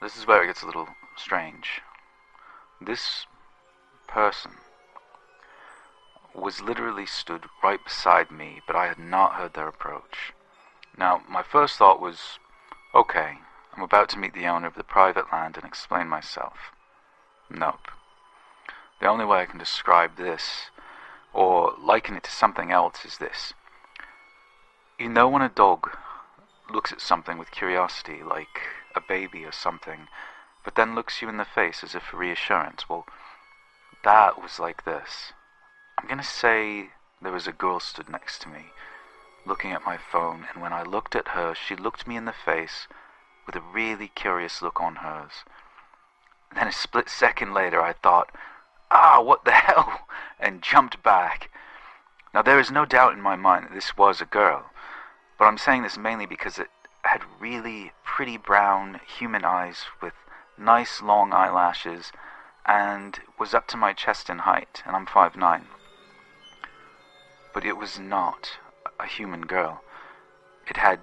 this 0.00 0.16
is 0.16 0.26
where 0.26 0.42
it 0.42 0.46
gets 0.46 0.62
a 0.62 0.66
little 0.66 0.88
strange. 1.14 1.82
This 2.80 3.26
person 4.06 4.52
was 6.34 6.62
literally 6.62 7.04
stood 7.04 7.44
right 7.62 7.84
beside 7.84 8.30
me, 8.30 8.62
but 8.66 8.76
I 8.76 8.86
had 8.86 8.98
not 8.98 9.34
heard 9.34 9.52
their 9.52 9.68
approach. 9.68 10.32
Now, 10.96 11.20
my 11.28 11.42
first 11.42 11.76
thought 11.76 12.00
was, 12.00 12.38
okay, 12.94 13.38
I'm 13.76 13.82
about 13.82 14.08
to 14.10 14.18
meet 14.18 14.34
the 14.34 14.46
owner 14.46 14.66
of 14.66 14.74
the 14.74 14.84
private 14.84 15.32
land 15.32 15.56
and 15.56 15.64
explain 15.64 16.08
myself. 16.08 16.72
Nope. 17.50 17.88
The 19.00 19.06
only 19.06 19.24
way 19.24 19.38
I 19.40 19.46
can 19.46 19.58
describe 19.58 20.16
this, 20.16 20.70
or 21.32 21.74
liken 21.78 22.16
it 22.16 22.24
to 22.24 22.30
something 22.30 22.72
else, 22.72 23.04
is 23.04 23.18
this. 23.18 23.52
You 24.98 25.08
know 25.08 25.28
when 25.28 25.42
a 25.42 25.48
dog 25.48 25.90
looks 26.70 26.92
at 26.92 27.00
something 27.00 27.38
with 27.38 27.50
curiosity, 27.50 28.22
like 28.22 28.60
a 28.94 29.00
baby 29.00 29.44
or 29.44 29.52
something, 29.52 30.08
but 30.64 30.74
then 30.74 30.94
looks 30.94 31.22
you 31.22 31.28
in 31.28 31.36
the 31.36 31.44
face 31.44 31.84
as 31.84 31.94
if 31.94 32.02
for 32.02 32.16
reassurance? 32.16 32.88
Well, 32.88 33.06
that 34.04 34.42
was 34.42 34.58
like 34.58 34.84
this. 34.84 35.32
I'm 35.98 36.08
gonna 36.08 36.22
say 36.22 36.90
there 37.22 37.32
was 37.32 37.46
a 37.46 37.52
girl 37.52 37.80
stood 37.80 38.08
next 38.08 38.42
to 38.42 38.48
me, 38.48 38.66
looking 39.48 39.72
at 39.72 39.84
my 39.84 39.96
phone, 39.96 40.46
and 40.52 40.62
when 40.62 40.72
I 40.72 40.82
looked 40.82 41.16
at 41.16 41.28
her, 41.28 41.54
she 41.54 41.74
looked 41.74 42.06
me 42.06 42.16
in 42.16 42.26
the 42.26 42.32
face 42.32 42.86
with 43.46 43.56
a 43.56 43.60
really 43.60 44.08
curious 44.08 44.60
look 44.60 44.80
on 44.80 44.96
hers. 44.96 45.42
Then 46.54 46.68
a 46.68 46.72
split 46.72 47.08
second 47.08 47.54
later, 47.54 47.80
I 47.80 47.94
thought, 47.94 48.30
ah, 48.90 49.20
what 49.22 49.44
the 49.44 49.52
hell, 49.66 50.06
and 50.38 50.62
jumped 50.62 51.02
back. 51.02 51.50
Now, 52.34 52.42
there 52.42 52.60
is 52.60 52.70
no 52.70 52.84
doubt 52.84 53.14
in 53.14 53.22
my 53.22 53.36
mind 53.36 53.64
that 53.64 53.74
this 53.74 53.96
was 53.96 54.20
a 54.20 54.26
girl, 54.26 54.66
but 55.38 55.46
I'm 55.46 55.58
saying 55.58 55.82
this 55.82 55.96
mainly 55.96 56.26
because 56.26 56.58
it 56.58 56.68
had 57.02 57.22
really 57.40 57.92
pretty 58.04 58.36
brown 58.36 59.00
human 59.06 59.44
eyes 59.44 59.86
with 60.02 60.12
nice 60.58 61.00
long 61.00 61.32
eyelashes 61.32 62.12
and 62.66 63.20
was 63.38 63.54
up 63.54 63.66
to 63.68 63.78
my 63.78 63.94
chest 63.94 64.28
in 64.28 64.40
height, 64.40 64.82
and 64.84 64.94
I'm 64.94 65.06
five 65.06 65.36
nine. 65.36 65.68
But 67.54 67.64
it 67.64 67.78
was 67.78 67.98
not 67.98 68.58
a 68.98 69.06
human 69.06 69.42
girl. 69.42 69.82
It 70.68 70.76
had 70.76 71.00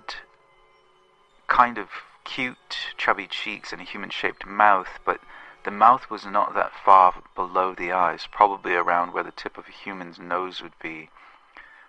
kind 1.47 1.77
of 1.77 1.89
cute, 2.23 2.93
chubby 2.97 3.27
cheeks 3.27 3.71
and 3.71 3.81
a 3.81 3.86
human 3.86 4.10
shaped 4.10 4.45
mouth, 4.45 4.99
but 5.05 5.21
the 5.63 5.71
mouth 5.71 6.10
was 6.10 6.25
not 6.25 6.53
that 6.53 6.73
far 6.73 7.23
below 7.34 7.73
the 7.73 7.91
eyes, 7.91 8.27
probably 8.31 8.75
around 8.75 9.13
where 9.13 9.23
the 9.23 9.31
tip 9.31 9.58
of 9.58 9.67
a 9.67 9.71
human's 9.71 10.19
nose 10.19 10.62
would 10.62 10.77
be, 10.81 11.10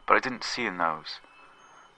but 0.06 0.16
I 0.16 0.20
didn't 0.20 0.44
see 0.44 0.66
a 0.66 0.70
nose. 0.70 1.20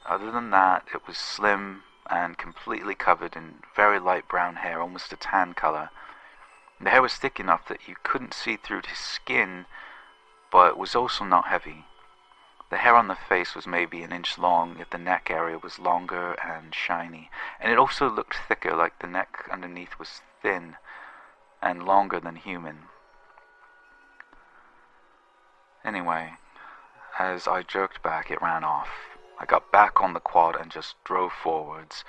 Other 0.06 0.30
than 0.30 0.50
that, 0.50 0.88
it 0.94 1.06
was 1.06 1.18
slim 1.18 1.82
and 2.10 2.38
completely 2.38 2.94
covered 2.94 3.36
in 3.36 3.62
very 3.76 3.98
light 4.00 4.26
brown 4.26 4.56
hair, 4.56 4.80
almost 4.80 5.12
a 5.12 5.16
tan 5.16 5.52
color. 5.54 5.90
The 6.80 6.90
hair 6.90 7.02
was 7.02 7.14
thick 7.14 7.38
enough 7.38 7.68
that 7.68 7.86
you 7.86 7.96
couldn't 8.02 8.34
see 8.34 8.56
through 8.56 8.82
his 8.88 8.98
skin, 8.98 9.66
but 10.50 10.78
was 10.78 10.94
also 10.94 11.24
not 11.24 11.48
heavy. 11.48 11.84
The 12.70 12.78
hair 12.78 12.94
on 12.94 13.09
the 13.09 13.14
face 13.14 13.54
was 13.54 13.66
maybe 13.66 14.02
an 14.02 14.12
inch 14.12 14.37
long, 14.37 14.76
yet 14.78 14.90
the 14.90 14.98
neck 14.98 15.31
area 15.31 15.59
was 15.59 15.78
longer 15.78 16.33
and 16.35 16.74
shiny, 16.74 17.31
and 17.59 17.72
it 17.72 17.78
also 17.78 18.11
looked 18.11 18.37
thicker, 18.37 18.74
like 18.76 18.98
the 18.98 19.07
neck 19.07 19.48
underneath 19.50 19.98
was 19.98 20.22
thin 20.42 20.76
and 21.62 21.85
longer 21.85 22.20
than 22.20 22.37
human. 22.37 22.88
Anyway, 25.85 26.35
as 27.18 27.48
I 27.48 27.62
jerked 27.62 28.02
back, 28.02 28.31
it 28.31 28.42
ran 28.42 28.64
off. 28.64 28.90
I 29.38 29.46
got 29.46 29.72
back 29.72 30.02
on 30.02 30.12
the 30.12 30.20
quad 30.20 30.57
and 30.57 30.70
just 30.70 31.02
drove 31.04 31.33
forwards. 31.33 32.04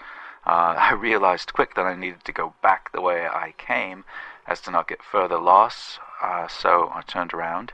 Uh, 0.45 0.75
I 0.77 0.93
realized 0.93 1.53
quick 1.53 1.75
that 1.75 1.85
I 1.85 1.95
needed 1.95 2.25
to 2.25 2.33
go 2.33 2.53
back 2.61 2.91
the 2.91 3.01
way 3.01 3.27
I 3.27 3.53
came 3.57 4.03
as 4.45 4.59
to 4.61 4.71
not 4.71 4.87
get 4.87 5.03
further 5.03 5.37
loss, 5.37 5.99
uh, 6.21 6.47
so 6.47 6.91
I 6.93 7.01
turned 7.01 7.33
around. 7.33 7.71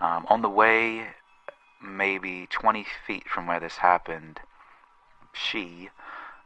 Um, 0.00 0.26
on 0.28 0.42
the 0.42 0.50
way, 0.50 1.08
maybe 1.82 2.46
20 2.50 2.86
feet 3.06 3.28
from 3.28 3.46
where 3.46 3.60
this 3.60 3.78
happened, 3.78 4.40
she 5.32 5.90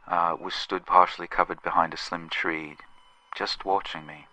uh, 0.07 0.35
was 0.39 0.53
stood 0.53 0.85
partially 0.85 1.27
covered 1.27 1.61
behind 1.61 1.93
a 1.93 1.97
slim 1.97 2.29
tree, 2.29 2.77
just 3.35 3.65
watching 3.65 4.05
me 4.05 4.27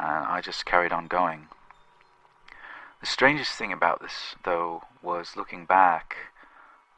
and 0.00 0.26
I 0.26 0.40
just 0.40 0.64
carried 0.64 0.92
on 0.92 1.08
going. 1.08 1.48
The 3.00 3.06
strangest 3.06 3.52
thing 3.52 3.72
about 3.72 4.00
this, 4.00 4.34
though, 4.44 4.84
was 5.02 5.36
looking 5.36 5.64
back, 5.66 6.16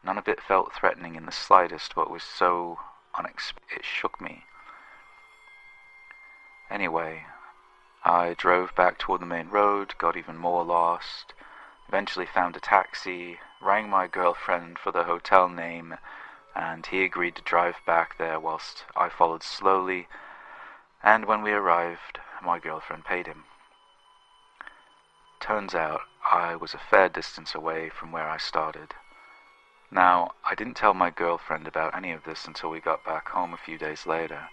none 0.04 0.18
of 0.18 0.28
it 0.28 0.42
felt 0.42 0.72
threatening 0.72 1.14
in 1.14 1.26
the 1.26 1.32
slightest, 1.32 1.94
but 1.94 2.10
was 2.10 2.22
so 2.22 2.78
unexpected 3.16 3.78
it 3.78 3.84
shook 3.84 4.20
me. 4.20 4.44
Anyway, 6.70 7.26
I 8.04 8.34
drove 8.34 8.74
back 8.74 8.98
toward 8.98 9.20
the 9.20 9.26
main 9.26 9.48
road, 9.48 9.94
got 9.98 10.16
even 10.16 10.36
more 10.36 10.64
lost, 10.64 11.34
eventually 11.92 12.24
found 12.24 12.56
a 12.56 12.60
taxi, 12.60 13.38
rang 13.60 13.86
my 13.86 14.06
girlfriend 14.06 14.78
for 14.78 14.90
the 14.92 15.04
hotel 15.04 15.46
name, 15.46 15.98
and 16.54 16.86
he 16.86 17.04
agreed 17.04 17.36
to 17.36 17.42
drive 17.42 17.76
back 17.84 18.16
there 18.16 18.40
whilst 18.40 18.86
I 18.96 19.10
followed 19.10 19.42
slowly, 19.42 20.08
and 21.02 21.26
when 21.26 21.42
we 21.42 21.52
arrived, 21.52 22.18
my 22.42 22.58
girlfriend 22.58 23.04
paid 23.04 23.26
him. 23.26 23.44
Turns 25.38 25.74
out 25.74 26.00
I 26.24 26.56
was 26.56 26.72
a 26.72 26.78
fair 26.78 27.10
distance 27.10 27.54
away 27.54 27.90
from 27.90 28.10
where 28.10 28.26
I 28.26 28.38
started. 28.38 28.94
Now, 29.90 30.30
I 30.46 30.54
didn't 30.54 30.78
tell 30.78 30.94
my 30.94 31.10
girlfriend 31.10 31.68
about 31.68 31.94
any 31.94 32.12
of 32.12 32.24
this 32.24 32.46
until 32.46 32.70
we 32.70 32.80
got 32.80 33.04
back 33.04 33.28
home 33.28 33.52
a 33.52 33.58
few 33.58 33.76
days 33.76 34.06
later. 34.06 34.48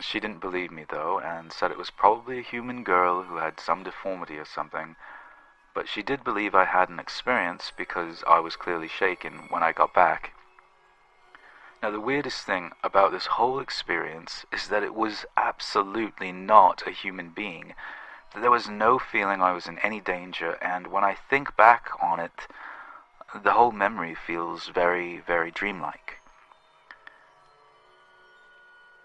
She 0.00 0.18
didn't 0.18 0.40
believe 0.40 0.72
me, 0.72 0.84
though, 0.88 1.20
and 1.20 1.52
said 1.52 1.70
it 1.70 1.78
was 1.78 1.90
probably 1.90 2.40
a 2.40 2.42
human 2.42 2.82
girl 2.82 3.22
who 3.22 3.36
had 3.36 3.60
some 3.60 3.84
deformity 3.84 4.36
or 4.36 4.44
something, 4.44 4.96
but 5.78 5.88
she 5.88 6.02
did 6.02 6.24
believe 6.24 6.56
I 6.56 6.64
had 6.64 6.88
an 6.88 6.98
experience 6.98 7.70
because 7.76 8.24
I 8.26 8.40
was 8.40 8.56
clearly 8.56 8.88
shaken 8.88 9.46
when 9.48 9.62
I 9.62 9.70
got 9.70 9.94
back. 9.94 10.32
Now, 11.80 11.92
the 11.92 12.00
weirdest 12.00 12.44
thing 12.44 12.72
about 12.82 13.12
this 13.12 13.26
whole 13.26 13.60
experience 13.60 14.44
is 14.52 14.66
that 14.70 14.82
it 14.82 14.92
was 14.92 15.24
absolutely 15.36 16.32
not 16.32 16.82
a 16.84 16.90
human 16.90 17.30
being. 17.30 17.74
That 18.34 18.40
there 18.40 18.50
was 18.50 18.68
no 18.68 18.98
feeling 18.98 19.40
I 19.40 19.52
was 19.52 19.68
in 19.68 19.78
any 19.78 20.00
danger, 20.00 20.58
and 20.60 20.88
when 20.88 21.04
I 21.04 21.14
think 21.14 21.56
back 21.56 21.90
on 22.02 22.18
it, 22.18 22.48
the 23.32 23.52
whole 23.52 23.70
memory 23.70 24.16
feels 24.16 24.66
very, 24.66 25.18
very 25.24 25.52
dreamlike. 25.52 26.16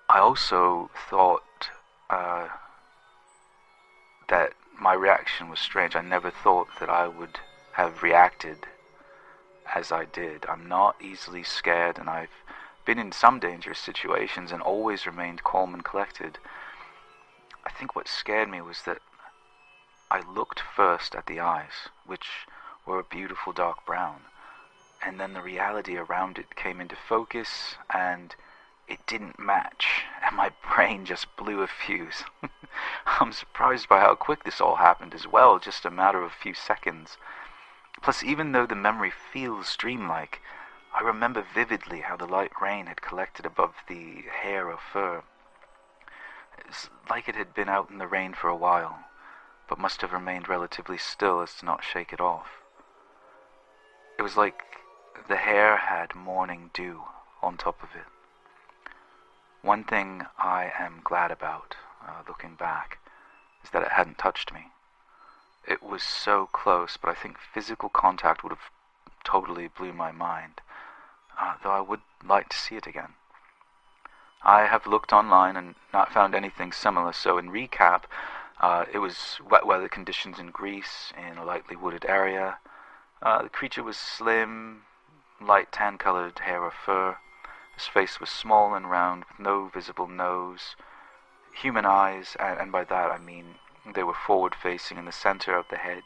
I 0.09 0.17
also 0.17 0.89
thought 1.07 1.69
uh, 2.09 2.47
that 4.28 4.53
my 4.84 4.93
reaction 4.93 5.47
was 5.47 5.61
strange. 5.61 5.95
I 5.95 6.01
never 6.01 6.29
thought 6.29 6.67
that 6.81 6.89
I 6.89 7.07
would 7.07 7.39
have 7.71 8.03
reacted 8.03 8.67
as 9.73 9.93
I 9.93 10.03
did. 10.03 10.45
I'm 10.49 10.67
not 10.67 11.01
easily 11.01 11.41
scared, 11.41 11.97
and 11.97 12.09
I've 12.09 12.43
been 12.86 12.99
in 12.99 13.13
some 13.13 13.39
dangerous 13.39 13.79
situations 13.79 14.51
and 14.51 14.61
always 14.61 15.05
remained 15.05 15.45
calm 15.45 15.73
and 15.73 15.86
collected. 15.86 16.38
I 17.65 17.71
think 17.71 17.95
what 17.95 18.09
scared 18.09 18.49
me 18.49 18.59
was 18.59 18.81
that 18.81 18.99
I 20.11 20.19
looked 20.29 20.59
first 20.59 21.15
at 21.15 21.27
the 21.27 21.39
eyes, 21.39 21.88
which 22.05 22.45
were 22.86 22.99
a 22.99 23.05
beautiful 23.05 23.53
dark 23.53 23.86
brown, 23.86 24.23
and 25.01 25.17
then 25.17 25.31
the 25.31 25.41
reality 25.41 25.95
around 25.95 26.38
it 26.38 26.57
came 26.57 26.81
into 26.81 26.97
focus 26.97 27.75
and 27.89 28.36
it 28.88 29.05
didn't 29.07 29.39
match, 29.39 30.03
and 30.25 30.36
my 30.36 30.51
brain 30.73 31.05
just 31.05 31.36
blew 31.36 31.61
a 31.61 31.67
fuse. 31.67 32.23
I'm 33.05 33.31
surprised 33.31 33.88
by 33.88 33.99
how 33.99 34.15
quick 34.15 34.43
this 34.43 34.59
all 34.59 34.75
happened 34.75 35.13
as 35.13 35.27
well, 35.27 35.59
just 35.59 35.86
a 35.86 35.91
matter 35.91 36.21
of 36.21 36.31
a 36.31 36.41
few 36.41 36.53
seconds. 36.53 37.17
Plus, 38.01 38.23
even 38.23 38.51
though 38.51 38.65
the 38.65 38.75
memory 38.75 39.11
feels 39.11 39.75
dreamlike, 39.77 40.41
I 40.93 41.01
remember 41.01 41.41
vividly 41.41 42.01
how 42.01 42.17
the 42.17 42.27
light 42.27 42.51
rain 42.61 42.88
had 42.88 43.01
collected 43.01 43.45
above 43.45 43.75
the 43.88 44.23
hair 44.23 44.69
or 44.69 44.77
fur. 44.77 45.23
It's 46.57 46.89
like 47.09 47.27
it 47.27 47.36
had 47.36 47.53
been 47.53 47.69
out 47.69 47.89
in 47.89 47.97
the 47.97 48.07
rain 48.07 48.34
for 48.34 48.47
a 48.47 48.55
while, 48.55 49.05
but 49.67 49.79
must 49.79 50.01
have 50.01 50.13
remained 50.13 50.49
relatively 50.49 50.97
still 50.97 51.41
as 51.41 51.55
to 51.55 51.65
not 51.65 51.84
shake 51.84 52.13
it 52.13 52.21
off. 52.21 52.61
It 54.19 54.21
was 54.21 54.38
like 54.38 54.63
the 55.27 55.38
hair 55.38 55.77
had 55.77 56.13
morning 56.13 56.69
dew 56.73 57.05
on 57.41 57.57
top 57.57 57.81
of 57.81 57.95
it. 57.95 58.05
One 59.64 59.86
thing 59.86 60.26
I 60.38 60.74
am 60.78 60.99
glad 61.05 61.32
about, 61.32 61.78
uh, 62.05 62.24
looking 62.28 62.55
back, 62.55 62.99
is 63.64 63.70
that 63.70 63.82
it 63.82 63.93
hadn't 63.93 64.18
touched 64.18 64.53
me. 64.53 64.68
It 65.66 65.82
was 65.82 66.03
so 66.03 66.47
close, 66.47 66.97
but 66.97 67.09
I 67.09 67.14
think 67.14 67.38
physical 67.39 67.88
contact 67.88 68.43
would 68.43 68.51
have 68.51 68.70
totally 69.24 69.70
blew 69.70 69.93
my 69.93 70.11
mind, 70.11 70.59
uh, 71.39 71.55
though 71.64 71.72
I 71.72 71.80
would 71.80 72.01
like 72.26 72.49
to 72.49 72.57
see 72.57 72.76
it 72.76 72.88
again. 72.88 73.14
I 74.41 74.66
have 74.66 74.86
looked 74.86 75.14
online 75.14 75.55
and 75.55 75.76
not 75.93 76.11
found 76.11 76.36
anything 76.36 76.74
similar, 76.74 77.14
so 77.14 77.38
in 77.38 77.49
recap, 77.49 78.03
uh, 78.59 78.84
it 78.91 78.99
was 78.99 79.39
wet 79.49 79.66
weather 79.66 79.88
conditions 79.88 80.39
in 80.39 80.51
Greece, 80.51 81.14
in 81.18 81.38
a 81.38 81.45
lightly 81.45 81.78
wooded 81.78 82.03
area. 82.03 82.57
Uh, 83.22 83.43
the 83.43 83.49
creature 83.49 83.82
was 83.84 83.95
slim, 83.95 84.84
light 85.39 85.72
tan 85.72 85.97
colored 85.97 86.39
hair 86.39 86.61
or 86.61 86.72
fur. 86.72 87.18
His 87.76 87.88
face 87.88 88.19
was 88.19 88.30
small 88.30 88.76
and 88.76 88.89
round, 88.89 89.26
with 89.26 89.39
no 89.39 89.67
visible 89.67 90.07
nose. 90.07 90.76
Human 91.61 91.86
eyes, 91.86 92.36
and, 92.39 92.59
and 92.59 92.71
by 92.71 92.84
that 92.84 93.11
I 93.11 93.17
mean 93.17 93.55
they 93.86 94.03
were 94.03 94.13
forward 94.13 94.55
facing 94.55 94.97
in 94.97 95.05
the 95.05 95.11
center 95.11 95.57
of 95.57 95.67
the 95.69 95.78
head 95.78 96.03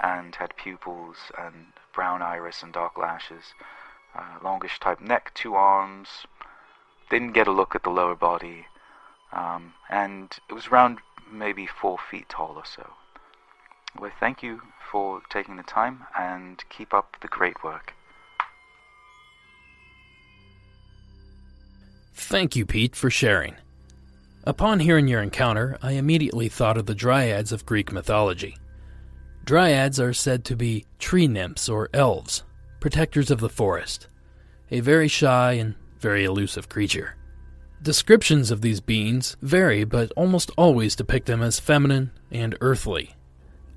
and 0.00 0.34
had 0.36 0.56
pupils 0.56 1.30
and 1.36 1.72
brown 1.92 2.22
iris 2.22 2.62
and 2.62 2.72
dark 2.72 2.96
lashes. 2.96 3.54
Uh, 4.14 4.38
longish 4.42 4.78
type 4.78 5.00
neck, 5.00 5.32
two 5.34 5.54
arms. 5.54 6.26
Didn't 7.10 7.32
get 7.32 7.46
a 7.46 7.52
look 7.52 7.74
at 7.74 7.82
the 7.82 7.90
lower 7.90 8.14
body. 8.14 8.66
Um, 9.32 9.74
and 9.88 10.36
it 10.48 10.52
was 10.52 10.68
around 10.68 10.98
maybe 11.30 11.66
four 11.66 11.98
feet 11.98 12.28
tall 12.28 12.54
or 12.56 12.64
so. 12.64 12.94
Well, 13.98 14.10
thank 14.18 14.42
you 14.42 14.62
for 14.90 15.22
taking 15.28 15.56
the 15.56 15.62
time 15.62 16.06
and 16.18 16.62
keep 16.68 16.92
up 16.94 17.16
the 17.20 17.28
great 17.28 17.62
work. 17.62 17.94
Thank 22.14 22.56
you, 22.56 22.66
Pete, 22.66 22.94
for 22.94 23.10
sharing. 23.10 23.56
Upon 24.44 24.80
hearing 24.80 25.08
your 25.08 25.22
encounter, 25.22 25.78
I 25.82 25.92
immediately 25.92 26.48
thought 26.48 26.76
of 26.76 26.86
the 26.86 26.94
dryads 26.94 27.52
of 27.52 27.66
Greek 27.66 27.92
mythology. 27.92 28.56
Dryads 29.44 30.00
are 30.00 30.12
said 30.12 30.44
to 30.46 30.56
be 30.56 30.84
tree 30.98 31.26
nymphs 31.26 31.68
or 31.68 31.88
elves, 31.92 32.42
protectors 32.80 33.30
of 33.30 33.40
the 33.40 33.48
forest, 33.48 34.08
a 34.70 34.80
very 34.80 35.08
shy 35.08 35.52
and 35.52 35.74
very 36.00 36.24
elusive 36.24 36.68
creature. 36.68 37.16
Descriptions 37.82 38.50
of 38.50 38.60
these 38.60 38.80
beings 38.80 39.36
vary, 39.42 39.84
but 39.84 40.12
almost 40.16 40.50
always 40.56 40.94
depict 40.96 41.26
them 41.26 41.42
as 41.42 41.58
feminine 41.58 42.10
and 42.30 42.56
earthly, 42.60 43.14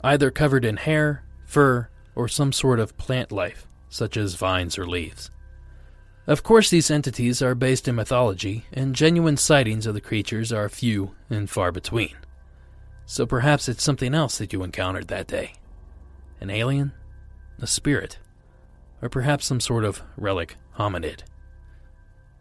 either 0.03 0.29
covered 0.29 0.65
in 0.65 0.77
hair, 0.77 1.23
fur, 1.45 1.89
or 2.15 2.27
some 2.27 2.51
sort 2.51 2.79
of 2.79 2.97
plant 2.97 3.31
life, 3.31 3.67
such 3.89 4.17
as 4.17 4.35
vines 4.35 4.77
or 4.77 4.87
leaves. 4.87 5.31
Of 6.27 6.41
course, 6.41 6.71
these 6.71 6.89
entities 6.89 7.41
are 7.41 7.53
based 7.53 7.87
in 7.87 7.95
mythology, 7.95 8.65
and 8.73 8.95
genuine 8.95 9.37
sightings 9.37 9.85
of 9.85 9.93
the 9.93 10.01
creatures 10.01 10.51
are 10.51 10.67
few 10.69 11.13
and 11.29 11.47
far 11.49 11.71
between. 11.71 12.15
So 13.05 13.27
perhaps 13.27 13.69
it's 13.69 13.83
something 13.83 14.15
else 14.15 14.39
that 14.39 14.51
you 14.51 14.63
encountered 14.63 15.07
that 15.09 15.27
day 15.27 15.53
an 16.41 16.49
alien, 16.49 16.91
a 17.61 17.67
spirit, 17.67 18.17
or 19.01 19.09
perhaps 19.09 19.45
some 19.45 19.59
sort 19.59 19.85
of 19.85 20.01
relic 20.17 20.57
hominid. 20.77 21.21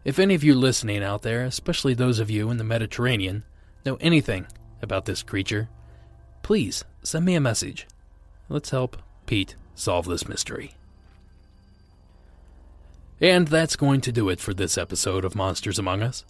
If 0.03 0.19
any 0.19 0.35
of 0.35 0.43
you 0.43 0.53
listening 0.53 1.03
out 1.03 1.21
there, 1.21 1.43
especially 1.43 1.93
those 1.93 2.19
of 2.19 2.29
you 2.29 2.49
in 2.51 2.57
the 2.57 2.63
Mediterranean, 2.63 3.43
know 3.85 3.97
anything 4.01 4.47
about 4.81 5.05
this 5.05 5.23
creature, 5.23 5.69
please 6.43 6.83
send 7.03 7.25
me 7.25 7.35
a 7.35 7.39
message. 7.39 7.87
Let's 8.49 8.71
help 8.71 8.97
Pete 9.25 9.55
solve 9.75 10.05
this 10.05 10.27
mystery. 10.27 10.73
And 13.21 13.47
that's 13.47 13.75
going 13.75 14.01
to 14.01 14.11
do 14.11 14.29
it 14.29 14.39
for 14.39 14.53
this 14.53 14.77
episode 14.77 15.23
of 15.23 15.35
Monsters 15.35 15.79
Among 15.79 16.03
Us. 16.03 16.25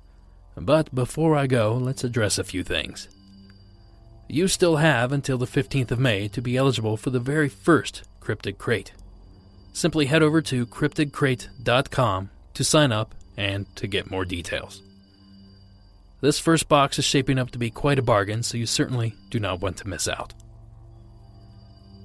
But 0.55 0.93
before 0.93 1.35
I 1.35 1.47
go, 1.47 1.73
let's 1.73 2.03
address 2.03 2.37
a 2.37 2.43
few 2.43 2.63
things. 2.63 3.09
You 4.27 4.47
still 4.47 4.77
have 4.77 5.11
until 5.11 5.37
the 5.37 5.47
15th 5.47 5.91
of 5.91 5.99
May 5.99 6.27
to 6.29 6.41
be 6.41 6.57
eligible 6.57 6.97
for 6.97 7.09
the 7.09 7.19
very 7.19 7.49
first 7.49 8.03
Cryptid 8.21 8.57
Crate. 8.57 8.93
Simply 9.73 10.05
head 10.05 10.23
over 10.23 10.41
to 10.43 10.65
cryptidcrate.com 10.65 12.29
to 12.53 12.63
sign 12.63 12.91
up 12.91 13.13
and 13.35 13.75
to 13.75 13.87
get 13.87 14.09
more 14.09 14.25
details. 14.25 14.81
This 16.21 16.39
first 16.39 16.69
box 16.69 16.97
is 16.97 17.05
shaping 17.05 17.37
up 17.37 17.51
to 17.51 17.59
be 17.59 17.69
quite 17.69 17.99
a 17.99 18.03
bargain, 18.03 18.41
so 18.41 18.57
you 18.57 18.65
certainly 18.65 19.15
do 19.29 19.39
not 19.39 19.59
want 19.59 19.77
to 19.77 19.87
miss 19.87 20.07
out. 20.07 20.33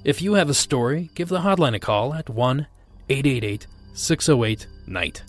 If 0.04 0.20
you 0.20 0.34
have 0.34 0.50
a 0.50 0.54
story, 0.54 1.10
give 1.14 1.28
the 1.28 1.40
hotline 1.40 1.74
a 1.74 1.78
call 1.78 2.14
at 2.14 2.28
1 2.28 2.66
888 3.08 3.66
608 3.94 4.66
NIGHT. 4.86 5.22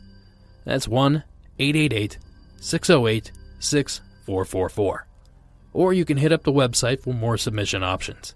That's 0.66 0.88
1 0.88 1.24
888 1.60 2.18
608 2.58 3.32
6444. 3.60 5.08
Or 5.74 5.94
you 5.94 6.04
can 6.06 6.18
hit 6.18 6.32
up 6.32 6.44
the 6.44 6.52
website 6.52 7.02
for 7.02 7.14
more 7.14 7.38
submission 7.38 7.84
options. 7.84 8.36